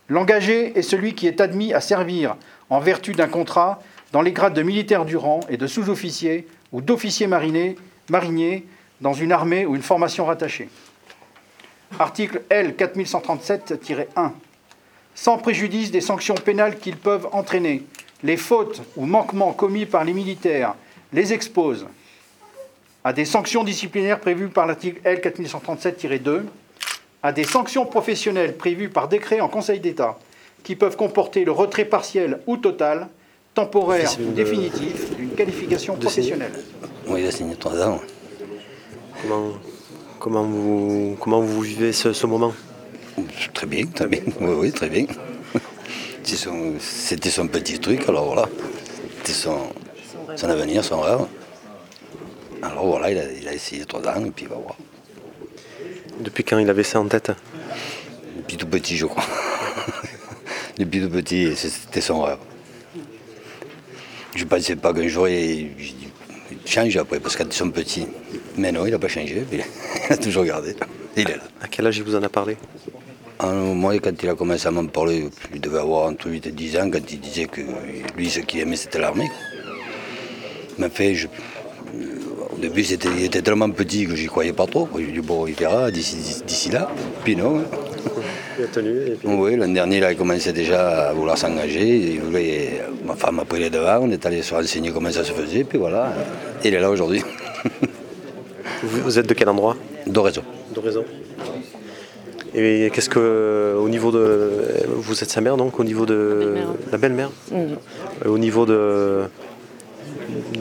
L'engagé 0.09 0.79
est 0.79 0.83
celui 0.83 1.17
qui 1.17 1.27
est 1.27 1.41
admis 1.41 1.75
à 1.75 1.81
servir 1.81 2.37
en 2.71 2.79
vertu 2.79 3.11
d'un 3.11 3.27
contrat 3.27 3.83
dans 4.12 4.23
les 4.23 4.31
grades 4.31 4.55
de 4.55 4.62
militaire 4.62 5.05
du 5.05 5.17
rang 5.17 5.41
et 5.49 5.57
de 5.57 5.67
sous-officier 5.67 6.47
ou 6.71 6.81
d'officier 6.81 7.27
marinier, 7.27 7.77
dans 9.01 9.15
une 9.15 9.33
armée 9.33 9.67
ou 9.67 9.75
une 9.75 9.83
formation 9.83 10.27
rattachée. 10.27 10.69
Article 11.99 12.43
L 12.51 12.77
4137-1. 12.79 14.31
Sans 15.14 15.38
préjudice 15.38 15.90
des 15.90 16.01
sanctions 16.01 16.35
pénales 16.35 16.79
qu'ils 16.79 16.96
peuvent 16.96 17.29
entraîner, 17.33 17.83
les 18.22 18.37
fautes 18.37 18.83
ou 18.96 19.05
manquements 19.07 19.53
commis 19.53 19.87
par 19.87 20.05
les 20.05 20.12
militaires 20.12 20.75
les 21.12 21.33
exposent 21.33 21.87
à 23.05 23.12
des 23.12 23.25
sanctions 23.25 23.64
disciplinaires 23.64 24.20
prévues 24.20 24.48
par 24.48 24.66
l'article 24.66 25.01
L 25.05 25.18
4137-2, 25.20 26.42
à 27.22 27.33
des 27.33 27.44
sanctions 27.44 27.85
professionnelles 27.85 28.57
prévues 28.57 28.88
par 28.88 29.09
décret 29.09 29.40
en 29.40 29.48
Conseil 29.48 29.81
d'État, 29.81 30.18
qui 30.62 30.77
peuvent 30.77 30.96
comporter 30.96 31.44
le 31.44 31.51
retrait 31.53 31.85
partiel 31.85 32.38
ou 32.46 32.57
total, 32.57 33.09
temporaire 33.55 34.09
ou 34.20 34.27
de- 34.31 34.31
définitif 34.31 35.14
d'une 35.16 35.31
qualification 35.31 35.96
de 35.96 36.07
signer. 36.09 36.31
professionnelle. 36.31 36.53
Oui, 37.09 37.22
il 37.22 37.27
a 37.27 37.31
signé 37.33 37.57
trois 37.57 37.77
ans. 37.87 38.01
Comment, 39.20 39.48
comment, 40.20 40.42
vous, 40.44 41.16
comment 41.20 41.40
vous 41.40 41.61
vivez 41.61 41.92
ce, 41.92 42.12
ce 42.12 42.27
moment? 42.27 42.53
Très 43.55 43.66
bien, 43.66 43.87
très 43.87 44.07
bien. 44.07 44.20
Oui, 44.40 44.55
oui, 44.59 44.72
très 44.72 44.88
bien. 44.88 45.07
C'était 46.25 47.31
son 47.31 47.46
petit 47.48 47.79
truc, 47.79 48.09
alors 48.09 48.27
voilà. 48.27 48.48
C'était 49.18 49.33
son, 49.33 49.59
son 50.37 50.48
avenir, 50.48 50.85
son 50.85 51.01
rêve. 51.01 51.27
Alors 52.62 52.87
voilà, 52.87 53.11
il 53.11 53.18
a, 53.18 53.25
il 53.33 53.48
a 53.48 53.53
essayé 53.53 53.85
trois 53.85 54.01
ans 54.09 54.25
et 54.25 54.31
puis 54.31 54.44
il 54.44 54.48
va 54.48 54.57
voir. 54.57 54.77
Depuis 56.20 56.44
quand 56.44 56.59
il 56.59 56.70
avait 56.70 56.85
ça 56.85 57.01
en 57.01 57.07
tête 57.07 57.33
Depuis 58.37 58.57
tout 58.57 58.66
petit, 58.66 58.96
je 58.96 59.07
crois. 59.07 59.25
Depuis 60.79 61.01
tout 61.01 61.11
petit, 61.11 61.55
c'était 61.57 62.01
son 62.01 62.22
rêve. 62.22 62.38
Je 64.35 64.44
ne 64.44 64.48
pensais 64.48 64.77
pas 64.77 64.94
qu'un 64.94 65.09
jour 65.09 65.29
il, 65.29 65.72
il 65.79 66.70
change 66.70 66.96
après, 66.96 67.20
parce 67.20 67.37
que 67.37 67.42
quand 67.42 67.51
ils 67.51 67.57
sont 67.57 67.70
petits. 67.70 68.07
Mais 68.57 68.72
non, 68.72 68.87
il 68.87 68.92
n'a 68.92 68.98
pas 68.98 69.09
changé, 69.09 69.44
il 69.53 69.62
a 70.12 70.16
toujours 70.16 70.44
gardé. 70.44 70.75
Il 71.16 71.29
est 71.29 71.37
là. 71.37 71.42
À 71.61 71.68
quel 71.68 71.87
âge 71.87 71.98
il 71.98 72.05
vous 72.05 72.14
en 72.14 72.22
a 72.22 72.29
parlé? 72.29 72.57
Moi, 73.47 73.99
quand 73.99 74.23
il 74.23 74.29
a 74.29 74.35
commencé 74.35 74.67
à 74.69 74.71
m'en 74.71 74.87
parler, 74.87 75.29
il 75.55 75.61
devait 75.61 75.79
avoir 75.81 76.07
entre 76.07 76.29
8 76.31 76.47
et 76.47 76.53
10 76.53 76.77
ans, 76.79 76.91
quand 76.91 77.01
il 77.11 77.21
disait 77.21 77.47
que 77.47 77.61
lui, 78.17 78.31
ce 78.31 78.41
qu'il 78.41 78.61
aimait, 78.61 78.77
c'était 78.77 78.99
l'armée. 79.01 79.31
Mais 80.79 80.89
fait, 80.89 81.15
je- 81.15 81.27
au 81.27 82.59
début, 82.59 82.83
il 82.83 83.25
était 83.25 83.43
tellement 83.43 83.71
petit 83.71 84.07
que 84.07 84.15
j'y 84.15 84.27
croyais 84.27 84.53
pas 84.53 84.67
trop. 84.67 84.89
J'ai 84.97 85.07
dit, 85.13 85.21
bon, 85.21 85.47
il 85.47 85.55
verra 85.55 85.91
d'ici, 85.91 86.71
là. 86.71 86.89
Puis 87.25 87.35
non. 87.37 87.59
hein. 87.59 87.65
Il 88.59 88.65
a 88.65 88.67
tenu 88.69 88.91
et 89.07 89.11
puis... 89.13 89.29
Oui, 89.29 89.57
l'an 89.57 89.69
dernier, 89.69 89.97
il 89.99 90.05
a 90.05 90.15
commencé 90.15 90.53
déjà 90.53 91.09
à 91.09 91.13
vouloir 91.13 91.39
s'engager. 91.39 92.15
Il 92.15 92.21
voulait- 92.21 92.83
Ma 93.05 93.17
femme 93.17 93.41
a 93.41 93.45
pris 93.45 93.61
les 93.61 93.71
devants, 93.71 94.01
on 94.03 94.11
est 94.11 94.25
allé 94.27 94.43
se 94.43 94.55
renseigner 94.55 94.91
comment 94.93 95.11
ça 95.11 95.25
se 95.25 95.33
faisait, 95.33 95.65
puis 95.65 95.79
voilà. 95.79 96.13
Il 96.65 96.75
est 96.75 96.81
là 96.81 96.91
aujourd'hui. 96.91 97.23
Vous, 98.83 99.19
êtes 99.19 99.29
de 99.29 99.35
quel 99.35 99.49
endroit? 99.49 99.77
D'oraison. 100.07 100.43
De 100.75 100.81
raison. 100.81 101.05
Et 102.55 102.91
qu'est-ce 102.93 103.09
que, 103.09 103.77
au 103.79 103.88
niveau 103.88 104.11
de, 104.11 104.51
vous 104.95 105.23
êtes 105.23 105.31
sa 105.31 105.41
mère 105.41 105.57
donc, 105.57 105.81
au 105.81 105.85
niveau 105.85 106.05
de 106.07 106.55
la 106.91 106.99
belle-mère, 106.99 107.31
Mhm. 107.51 107.77
Euh, 108.25 108.29
au 108.29 108.38
niveau 108.38 108.67
de 108.67 109.23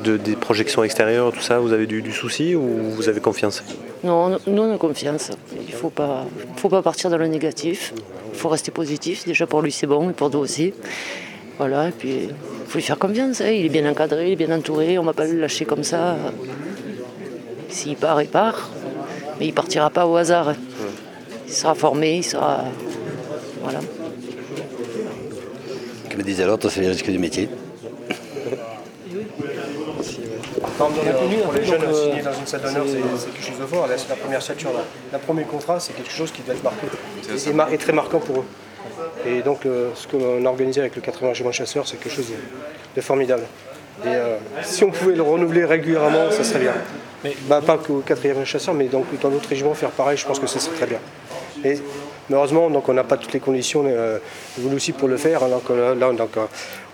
des 0.04 0.36
projections 0.36 0.84
extérieures, 0.84 1.32
tout 1.32 1.42
ça, 1.42 1.60
vous 1.60 1.74
avez 1.74 1.86
du, 1.86 2.12
souci 2.12 2.56
ou 2.56 2.62
vous 2.96 3.10
avez 3.10 3.20
confiance? 3.20 3.64
Non, 4.04 4.38
nous 4.48 4.62
on 4.62 4.74
a 4.74 4.78
confiance. 4.78 5.32
Il 5.54 5.72
ne 5.74 5.78
faut 5.78 5.90
pas, 5.90 6.26
faut 6.58 6.70
pas 6.70 6.82
partir 6.82 7.10
dans 7.10 7.18
le 7.18 7.28
négatif. 7.28 7.94
Il 8.34 8.38
faut 8.38 8.50
rester 8.50 8.72
positif. 8.72 9.26
Déjà 9.26 9.46
pour 9.46 9.62
lui 9.62 9.72
c'est 9.72 9.88
bon 9.88 10.10
et 10.10 10.14
pour 10.14 10.30
nous 10.30 10.40
aussi. 10.40 10.74
Voilà, 11.58 11.90
et 11.90 11.92
puis 11.92 12.30
il 12.30 12.68
faut 12.68 12.78
lui 12.80 12.84
faire 12.84 12.98
confiance. 12.98 13.42
Hein. 13.42 13.50
Il 13.50 13.66
est 13.66 13.70
bien 13.70 13.90
encadré, 13.90 14.28
il 14.28 14.34
est 14.34 14.36
bien 14.48 14.56
entouré. 14.56 14.98
On 14.98 15.02
ne 15.02 15.08
va 15.08 15.14
pas 15.14 15.26
le 15.26 15.40
lâcher 15.40 15.66
comme 15.66 15.84
ça. 15.84 16.18
S'il 17.70 17.96
part, 17.96 18.22
il 18.22 18.28
part. 18.28 18.70
Mais 19.40 19.48
il 19.48 19.54
partira 19.54 19.90
pas 19.90 20.06
au 20.08 20.16
hasard. 20.16 20.56
Il 21.52 21.56
sera 21.56 21.76
formé, 21.76 22.16
il 22.16 22.24
sera. 22.24 22.64
Voilà. 23.62 23.80
Comme 26.10 26.22
disait 26.22 26.46
l'autre, 26.46 26.70
c'est 26.70 26.80
les 26.80 26.88
risques 26.88 27.10
du 27.10 27.20
métier. 27.20 27.50
Pour 30.78 30.90
les 31.54 31.66
jeunes 31.66 31.84
euh, 31.84 31.94
signés 31.94 32.22
dans 32.22 32.34
une 32.34 32.48
salle 32.48 32.62
d'honneur, 32.62 32.86
c'est 32.88 33.34
quelque 33.34 33.46
chose 33.46 33.60
de 33.60 33.66
fort. 33.66 33.86
C'est 33.98 34.08
la 34.08 34.16
première 34.16 34.42
stature. 34.42 34.70
Le 35.12 35.20
premier 35.20 35.44
contrat, 35.44 35.78
c'est 35.82 35.92
quelque 35.92 36.14
chose 36.14 36.32
qui 36.32 36.42
doit 36.42 36.56
être 36.56 36.64
marqué. 36.64 36.88
Et, 37.74 37.78
très 37.78 37.92
marquant 37.92 38.20
pour 38.20 38.38
eux. 38.38 38.46
Et 39.28 39.42
donc, 39.42 39.66
euh, 39.66 39.90
ce 39.94 40.08
qu'on 40.08 40.46
a 40.46 40.50
organisé 40.50 40.80
avec 40.80 40.96
le 40.96 41.02
80 41.02 41.28
régiment 41.28 41.52
chasseur, 41.52 41.86
c'est 41.86 41.98
quelque 41.98 42.16
chose 42.16 42.32
de, 42.96 43.02
formidable. 43.02 43.44
Et 44.06 44.08
euh, 44.08 44.38
si 44.64 44.86
on 44.86 44.92
pouvait 44.92 45.16
le 45.16 45.22
renouveler 45.22 45.66
régulièrement, 45.66 46.32
ça 46.32 46.46
serait 46.46 46.60
bien. 46.60 46.74
Mais, 47.26 47.36
bah, 47.50 47.60
pas 47.62 47.78
qu'au 47.78 48.02
4e 48.08 48.46
chasseur, 48.46 48.74
mais 48.74 48.86
donc 48.86 49.06
dans 49.20 49.30
d'autres 49.30 49.50
régiments, 49.50 49.74
faire 49.74 49.92
pareil, 49.92 50.16
je 50.16 50.26
pense 50.26 50.40
que 50.40 50.48
ça 50.48 50.62
serait 50.62 50.78
très 50.78 50.88
bien. 50.88 51.00
Et 51.64 51.78
malheureusement, 52.30 52.70
donc, 52.70 52.88
on 52.90 52.94
n'a 52.94 53.04
pas 53.04 53.18
toutes 53.18 53.34
les 53.34 53.40
conditions 53.40 53.84
euh, 53.86 54.20
aussi 54.74 54.92
pour 54.92 55.08
le 55.08 55.18
faire. 55.18 55.44
Hein, 55.44 55.50
euh, 55.70 55.96
euh, 55.96 56.46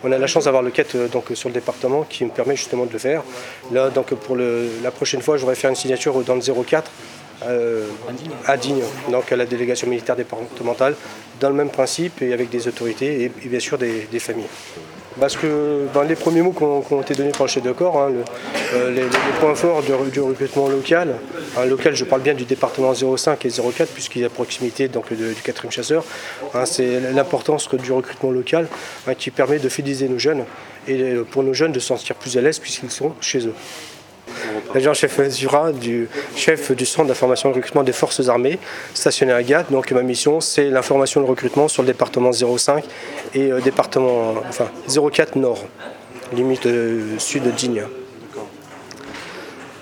on 0.03 0.11
a 0.11 0.17
la 0.17 0.27
chance 0.27 0.45
d'avoir 0.45 0.63
le 0.63 0.71
quête 0.71 0.95
donc, 1.11 1.25
sur 1.33 1.49
le 1.49 1.53
département 1.53 2.03
qui 2.03 2.25
me 2.25 2.29
permet 2.29 2.55
justement 2.55 2.85
de 2.85 2.93
le 2.93 2.99
faire. 2.99 3.23
Là, 3.71 3.89
donc, 3.89 4.13
pour 4.15 4.35
la 4.35 4.91
prochaine 4.91 5.21
fois, 5.21 5.37
je 5.37 5.41
voudrais 5.41 5.55
faire 5.55 5.69
une 5.69 5.75
signature 5.75 6.21
dans 6.23 6.35
le 6.35 6.41
04 6.41 6.91
à 8.47 8.57
Digne, 8.57 8.81
donc 9.11 9.31
à 9.31 9.35
la 9.35 9.45
délégation 9.45 9.87
militaire 9.87 10.15
départementale, 10.15 10.95
dans 11.39 11.49
le 11.49 11.55
même 11.55 11.69
principe 11.69 12.21
et 12.23 12.33
avec 12.33 12.49
des 12.49 12.67
autorités 12.67 13.25
et, 13.25 13.47
bien 13.47 13.59
sûr 13.59 13.77
des 13.77 14.19
familles. 14.19 14.47
Parce 15.19 15.35
que 15.35 15.87
dans 15.93 16.03
les 16.03 16.15
premiers 16.15 16.41
mots 16.41 16.51
qui 16.51 16.63
ont, 16.63 17.01
été 17.01 17.15
donnés 17.15 17.31
par 17.31 17.43
le 17.43 17.47
chef 17.47 17.63
de 17.63 17.71
corps, 17.71 17.99
hein, 17.99 18.11
euh, 18.73 18.91
les, 18.91 19.03
points 19.39 19.55
forts 19.55 19.81
du, 19.81 20.19
recrutement 20.19 20.67
local, 20.67 21.15
hein, 21.57 21.65
local 21.65 21.95
je 21.95 22.03
parle 22.03 22.21
bien 22.21 22.35
du 22.35 22.45
département 22.45 22.93
05 22.93 23.45
et 23.45 23.49
04 23.49 23.89
puisqu'il 23.93 24.21
est 24.21 24.25
à 24.25 24.29
proximité 24.29 24.87
donc, 24.87 25.11
du 25.11 25.23
4e 25.23 25.71
chasseur, 25.71 26.03
hein, 26.53 26.65
c'est 26.65 26.99
l'importance 27.13 27.67
du 27.73 27.91
recrutement 27.91 28.31
local 28.31 28.67
qui 29.17 29.31
permet 29.31 29.57
de 29.59 29.69
fidéliser 29.69 30.07
nos 30.07 30.19
jeunes 30.19 30.45
et 30.87 31.01
euh, 31.01 31.23
pour 31.23 31.43
nos 31.43 31.53
jeunes 31.53 31.71
de 31.71 31.79
se 31.79 31.87
sentir 31.87 32.15
plus 32.15 32.37
à 32.37 32.41
l'aise 32.41 32.59
puisqu'ils 32.59 32.91
sont 32.91 33.13
chez 33.19 33.47
eux. 33.47 33.53
L'adjudant-chef 34.73 35.21
Zura, 35.29 35.71
du 35.71 36.07
chef 36.35 36.71
du 36.71 36.85
centre 36.85 37.07
d'information 37.07 37.49
et 37.49 37.51
de 37.53 37.57
recrutement 37.57 37.83
des 37.83 37.91
forces 37.93 38.27
armées, 38.27 38.59
stationné 38.93 39.33
à 39.33 39.43
Gap. 39.43 39.71
Donc 39.71 39.91
ma 39.91 40.03
mission, 40.03 40.41
c'est 40.41 40.69
l'information 40.69 41.21
et 41.21 41.23
le 41.23 41.29
recrutement 41.29 41.67
sur 41.67 41.83
le 41.83 41.87
département 41.87 42.31
05 42.31 42.83
et 43.33 43.51
euh, 43.51 43.61
département 43.61 44.35
enfin, 44.47 44.67
04 44.87 45.35
Nord, 45.37 45.65
limite 46.33 46.65
euh, 46.65 47.17
sud 47.19 47.43
de 47.43 47.51
Digne. 47.51 47.83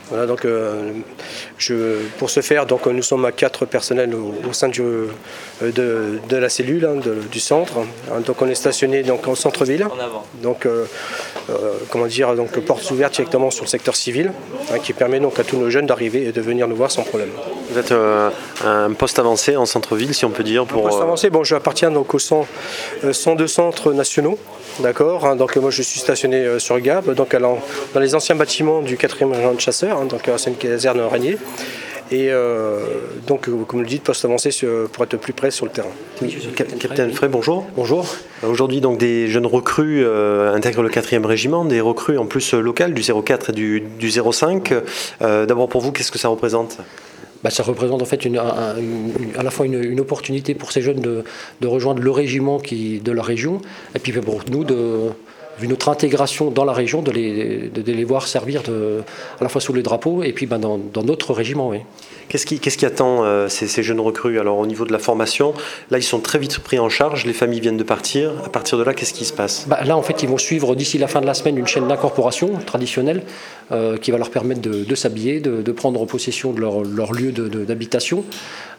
Voilà, 0.09 0.27
donc, 0.27 0.45
euh, 0.45 0.91
pour 2.19 2.29
ce 2.29 2.41
faire, 2.41 2.65
donc, 2.65 2.85
nous 2.85 3.01
sommes 3.01 3.25
à 3.25 3.31
quatre 3.31 3.65
personnels 3.65 4.13
au, 4.13 4.53
sein 4.53 4.69
euh, 4.79 5.07
de, 5.61 6.37
la 6.37 6.49
cellule, 6.49 6.85
hein, 6.85 7.01
du 7.31 7.39
centre. 7.39 7.73
Hein, 8.11 8.19
donc 8.25 8.41
on 8.41 8.47
est 8.47 8.55
stationné 8.55 9.01
donc, 9.03 9.27
au 9.27 9.35
centre-ville. 9.35 9.87
Donc, 10.43 10.65
euh, 10.65 10.85
comment 11.89 12.05
dire, 12.05 12.35
donc, 12.35 12.59
portes 12.59 12.89
ouvertes 12.91 13.13
directement 13.13 13.49
sur 13.49 13.63
le 13.63 13.69
secteur 13.69 13.95
civil, 13.95 14.31
hein, 14.71 14.79
qui 14.79 14.93
permet 14.93 15.19
donc 15.19 15.39
à 15.39 15.43
tous 15.43 15.57
nos 15.57 15.69
jeunes 15.69 15.87
d'arriver 15.87 16.27
et 16.27 16.31
de 16.31 16.41
venir 16.41 16.67
nous 16.67 16.75
voir 16.75 16.91
sans 16.91 17.03
problème. 17.03 17.29
Vous 17.71 17.79
êtes 17.79 17.93
un 18.63 18.93
poste 18.93 19.17
avancé 19.17 19.55
en 19.55 19.65
centre-ville, 19.65 20.13
si 20.13 20.25
on 20.25 20.29
peut 20.29 20.43
dire 20.43 20.65
pour. 20.65 20.85
Un 20.85 20.89
poste 20.89 21.01
avancé, 21.01 21.29
bon, 21.31 21.43
j'appartiens 21.43 21.89
donc 21.89 22.13
au 22.13 22.19
102 22.19 23.47
centres 23.47 23.91
nationaux. 23.91 24.37
D'accord, 24.81 25.25
hein, 25.25 25.35
donc 25.37 25.55
moi 25.55 25.71
je 25.71 25.81
suis 25.81 25.99
stationné 25.99 26.37
euh, 26.37 26.59
sur 26.59 26.79
Gap, 26.81 27.09
donc 27.11 27.35
dans 27.35 27.99
les 27.99 28.13
anciens 28.13 28.35
bâtiments 28.35 28.81
du 28.81 28.97
4e 28.97 29.31
régiment 29.31 29.53
de 29.53 29.59
chasseurs, 29.59 29.99
hein, 29.99 30.05
donc 30.05 30.27
euh, 30.27 30.37
c'est 30.37 30.49
une 30.49 30.57
caserne 30.57 30.99
Régnier. 30.99 31.37
Et 32.11 32.27
euh, 32.29 32.81
donc, 33.25 33.49
comme 33.65 33.79
le 33.81 33.87
dites, 33.87 34.03
poste 34.03 34.23
avancé 34.25 34.51
pour 34.93 35.03
être 35.05 35.17
plus 35.17 35.33
près 35.33 35.49
sur 35.49 35.65
le 35.65 35.71
terrain. 35.71 35.89
Capitaine 36.55 37.11
Frey, 37.11 37.27
bonjour. 37.29 37.65
Bonjour. 37.75 38.05
Aujourd'hui, 38.47 38.79
donc 38.79 38.99
des 38.99 39.27
jeunes 39.27 39.47
recrues 39.47 40.05
intègrent 40.05 40.83
le 40.83 40.89
4e 40.89 41.25
régiment, 41.25 41.65
des 41.65 41.81
recrues 41.81 42.19
en 42.19 42.27
plus 42.27 42.53
locales 42.53 42.93
du 42.93 43.01
04 43.01 43.49
et 43.49 43.53
du, 43.53 44.11
05. 44.11 44.71
D'abord 45.19 45.67
pour 45.67 45.81
vous, 45.81 45.91
qu'est-ce 45.91 46.11
que 46.11 46.19
ça 46.19 46.27
représente? 46.27 46.77
Bah, 47.45 47.51
ça 47.51 47.61
représente 47.61 48.01
en 48.01 48.05
fait 48.05 48.27
à 49.37 49.43
la 49.43 49.51
fois 49.51 49.67
une, 49.67 49.99
opportunité 49.99 50.55
pour 50.55 50.71
ces 50.71 50.81
jeunes 50.81 50.99
de, 50.99 51.67
rejoindre 51.67 52.01
le 52.01 52.09
régiment 52.09 52.57
de 52.57 53.11
la 53.11 53.21
région, 53.21 53.61
et 53.93 53.99
puis 53.99 54.11
pour 54.13 54.41
nous, 54.49 54.63
de, 54.63 55.11
vu 55.59 55.67
notre 55.67 55.89
intégration 55.89 56.49
dans 56.49 56.65
la 56.65 56.73
région, 56.73 57.03
de 57.03 57.11
les, 57.11 58.03
voir 58.03 58.27
servir 58.27 58.63
à 59.39 59.43
la 59.43 59.47
fois 59.47 59.61
sous 59.61 59.73
les 59.73 59.83
drapeaux 59.83 60.23
et 60.23 60.33
puis 60.33 60.47
bah, 60.47 60.57
dans, 60.57 60.79
notre 61.03 61.33
régiment. 61.33 61.71
Qu'est-ce 62.27 62.45
qui, 62.45 62.85
attend 62.85 63.23
euh, 63.23 63.47
ces, 63.47 63.83
jeunes 63.83 63.99
recrues 63.99 64.39
Alors 64.39 64.57
au 64.57 64.65
niveau 64.65 64.85
de 64.85 64.91
la 64.91 64.99
formation, 64.99 65.53
là 65.91 65.97
ils 65.97 66.03
sont 66.03 66.19
très 66.19 66.39
vite 66.39 66.59
pris 66.59 66.79
en 66.79 66.89
charge, 66.89 67.25
les 67.25 67.33
familles 67.33 67.59
viennent 67.59 67.77
de 67.77 67.83
partir. 67.83 68.31
À 68.45 68.49
partir 68.49 68.77
de 68.77 68.83
là, 68.83 68.93
qu'est-ce 68.93 69.13
qui 69.13 69.25
se 69.25 69.33
passe? 69.33 69.65
Bah, 69.67 69.79
Là 69.83 69.95
en 69.95 70.01
fait 70.01 70.23
ils 70.23 70.29
vont 70.29 70.37
suivre 70.37 70.75
d'ici 70.75 70.97
la 70.97 71.07
fin 71.07 71.21
de 71.21 71.25
la 71.25 71.33
semaine 71.33 71.57
une 71.57 71.67
chaîne 71.67 71.87
d'incorporation 71.87 72.53
traditionnelle 72.65 73.23
euh, 73.71 73.97
qui 73.97 74.11
va 74.11 74.17
leur 74.17 74.31
permettre 74.31 74.61
de, 74.61 74.95
s'habiller, 74.95 75.39
de, 75.39 75.71
prendre 75.71 76.03
possession 76.05 76.51
de 76.51 76.61
leur, 76.61 76.83
leur 76.83 77.13
lieu 77.13 77.31
d'habitation 77.31 78.25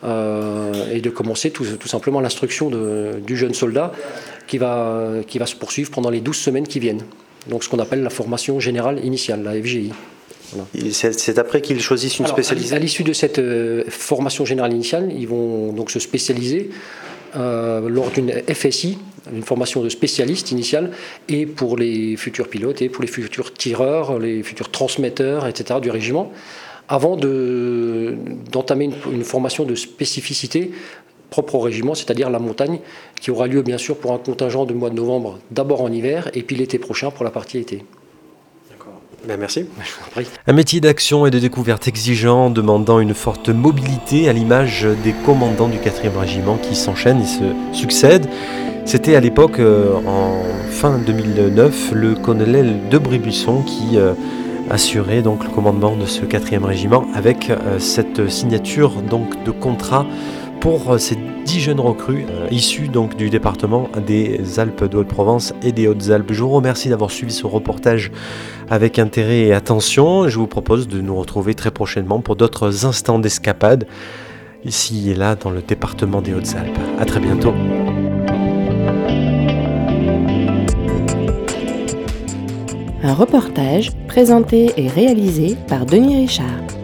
euh, 0.05 0.73
et 0.93 1.01
de 1.01 1.11
commencer 1.11 1.51
tout, 1.51 1.65
tout 1.65 1.89
simplement 1.89 2.21
l'instruction 2.21 2.71
du 2.71 3.37
jeune 3.37 3.55
soldat 3.55 3.93
qui 4.47 4.59
va, 4.59 5.11
qui 5.27 5.39
va 5.39 5.47
se 5.47 5.55
poursuivre 5.55 5.91
pendant 5.91 6.11
les 6.11 6.21
12 6.21 6.37
semaines 6.37 6.67
qui 6.67 6.81
viennent. 6.81 7.03
Donc 7.49 7.63
ce 7.63 7.69
qu'on 7.69 7.79
appelle 7.79 8.03
la 8.03 8.11
formation 8.11 8.59
générale 8.61 9.05
initiale, 9.05 9.43
la 9.43 9.53
FGI. 9.53 9.93
C'est 10.91 11.39
après 11.39 11.61
qu'ils 11.61 11.81
choisissent 11.81 12.19
une 12.19 12.27
spécialisation 12.27 12.77
À 12.77 12.79
l'issue 12.79 13.03
de 13.03 13.13
cette 13.13 13.39
euh, 13.39 13.85
formation 13.89 14.45
générale 14.45 14.73
initiale, 14.73 15.13
ils 15.17 15.29
vont 15.29 15.73
donc 15.73 15.91
se 15.91 15.99
spécialiser 15.99 16.71
euh, 17.35 17.89
lors 17.89 18.11
d'une 18.11 18.33
FSI, 18.33 18.99
une 19.33 19.43
formation 19.43 19.83
de 19.83 19.89
spécialiste 19.89 20.53
initiale, 20.53 20.93
et 21.29 21.47
pour 21.47 21.77
les 21.77 22.17
futurs 22.17 22.49
pilotes, 22.49 22.81
et 22.81 22.89
pour 22.89 23.03
les 23.03 23.09
futurs 23.09 23.53
tireurs, 23.53 24.19
les 24.19 24.43
futurs 24.43 24.71
transmetteurs, 24.71 25.47
etc. 25.47 25.81
du 25.81 25.91
régiment, 25.91 26.33
avant 26.89 27.17
d'entamer 27.17 28.91
une, 29.13 29.25
formation 29.25 29.65
de 29.65 29.75
spécificité 29.75 30.71
propre 31.31 31.57
au 31.57 31.61
régiment, 31.61 31.95
c'est-à-dire 31.95 32.31
la 32.31 32.39
montagne, 32.39 32.79
qui 33.21 33.33
aura 33.33 33.49
lieu 33.49 33.63
bien 33.63 33.79
sûr 33.79 33.97
pour 33.97 34.13
un 34.13 34.19
contingent 34.19 34.65
de 34.65 34.73
mois 34.73 34.91
de 34.91 34.95
novembre, 34.95 35.41
d'abord 35.51 35.83
en 35.83 35.91
hiver, 35.91 36.31
et 36.35 36.43
puis 36.43 36.57
l'été 36.57 36.79
prochain 36.79 37.11
pour 37.11 37.25
la 37.25 37.31
partie 37.31 37.59
été. 37.59 37.85
Ben, 39.27 39.37
merci. 39.39 39.67
Un 40.47 40.53
métier 40.53 40.81
d'action 40.81 41.27
et 41.27 41.31
de 41.31 41.39
découverte 41.39 41.89
exigeant, 41.89 42.49
demandant 42.49 43.01
une 43.01 43.15
forte 43.15 43.49
mobilité 43.49 44.29
à 44.29 44.33
l'image 44.33 44.87
des 45.03 45.13
commandants 45.25 45.69
du 45.69 45.79
4e 45.79 46.17
régiment 46.17 46.57
qui 46.57 46.77
s'enchaînent 46.77 47.23
et 47.23 47.27
se 47.27 47.45
succèdent. 47.73 48.29
C'était 48.85 49.17
à 49.17 49.21
l'époque, 49.21 49.59
euh, 49.59 49.95
en 50.07 50.43
fin 50.71 50.99
2009, 50.99 51.91
le 51.93 52.15
colonel 52.15 52.89
de 52.89 52.99
Bribusson 52.99 53.63
qui 53.63 53.99
euh, 53.99 54.13
assurait 54.71 55.23
donc 55.23 55.43
le 55.43 55.51
commandement 55.51 55.97
de 55.97 56.07
ce 56.07 56.23
4e 56.23 56.63
régiment 56.63 57.05
avec 57.13 57.51
euh, 57.51 57.81
cette 57.81 58.31
signature 58.31 59.03
donc 59.03 59.43
de 59.43 59.51
contrat 59.51 60.07
pour 60.67 60.91
euh, 60.91 60.99
ces 60.99 61.17
dix 61.45 61.61
jeunes 61.61 61.79
recrues 61.79 62.27
euh, 62.29 62.49
issus 62.51 62.89
donc 62.89 63.17
du 63.17 63.31
département 63.31 63.89
des 64.05 64.59
Alpes 64.59 64.83
de 64.83 64.97
Haute-Provence 64.97 65.55
et 65.63 65.71
des 65.71 65.87
Hautes-Alpes. 65.87 66.33
Je 66.33 66.43
vous 66.43 66.51
remercie 66.51 66.89
d'avoir 66.89 67.13
suivi 67.13 67.33
ce 67.33 67.47
reportage 67.47 68.11
avec 68.69 68.99
intérêt 68.99 69.43
et 69.43 69.55
attention. 69.55 70.29
Je 70.29 70.37
vous 70.41 70.49
propose 70.49 70.89
de 70.89 71.01
nous 71.01 71.15
retrouver 71.15 71.55
très 71.55 71.71
prochainement 71.71 72.19
pour 72.19 72.35
d'autres 72.35 72.85
instants 72.85 73.21
d'escapade 73.21 73.87
ici 74.65 75.09
et 75.09 75.15
là 75.15 75.37
dans 75.37 75.51
le 75.51 75.63
département 75.63 76.21
des 76.21 76.35
Hautes-Alpes. 76.35 76.81
A 76.99 77.05
très 77.05 77.21
bientôt. 77.21 77.55
Un 83.05 83.15
reportage 83.15 83.93
présenté 84.09 84.73
et 84.77 84.89
réalisé 84.89 85.57
par 85.69 85.87
Denis 85.87 86.23
Richard. 86.23 86.76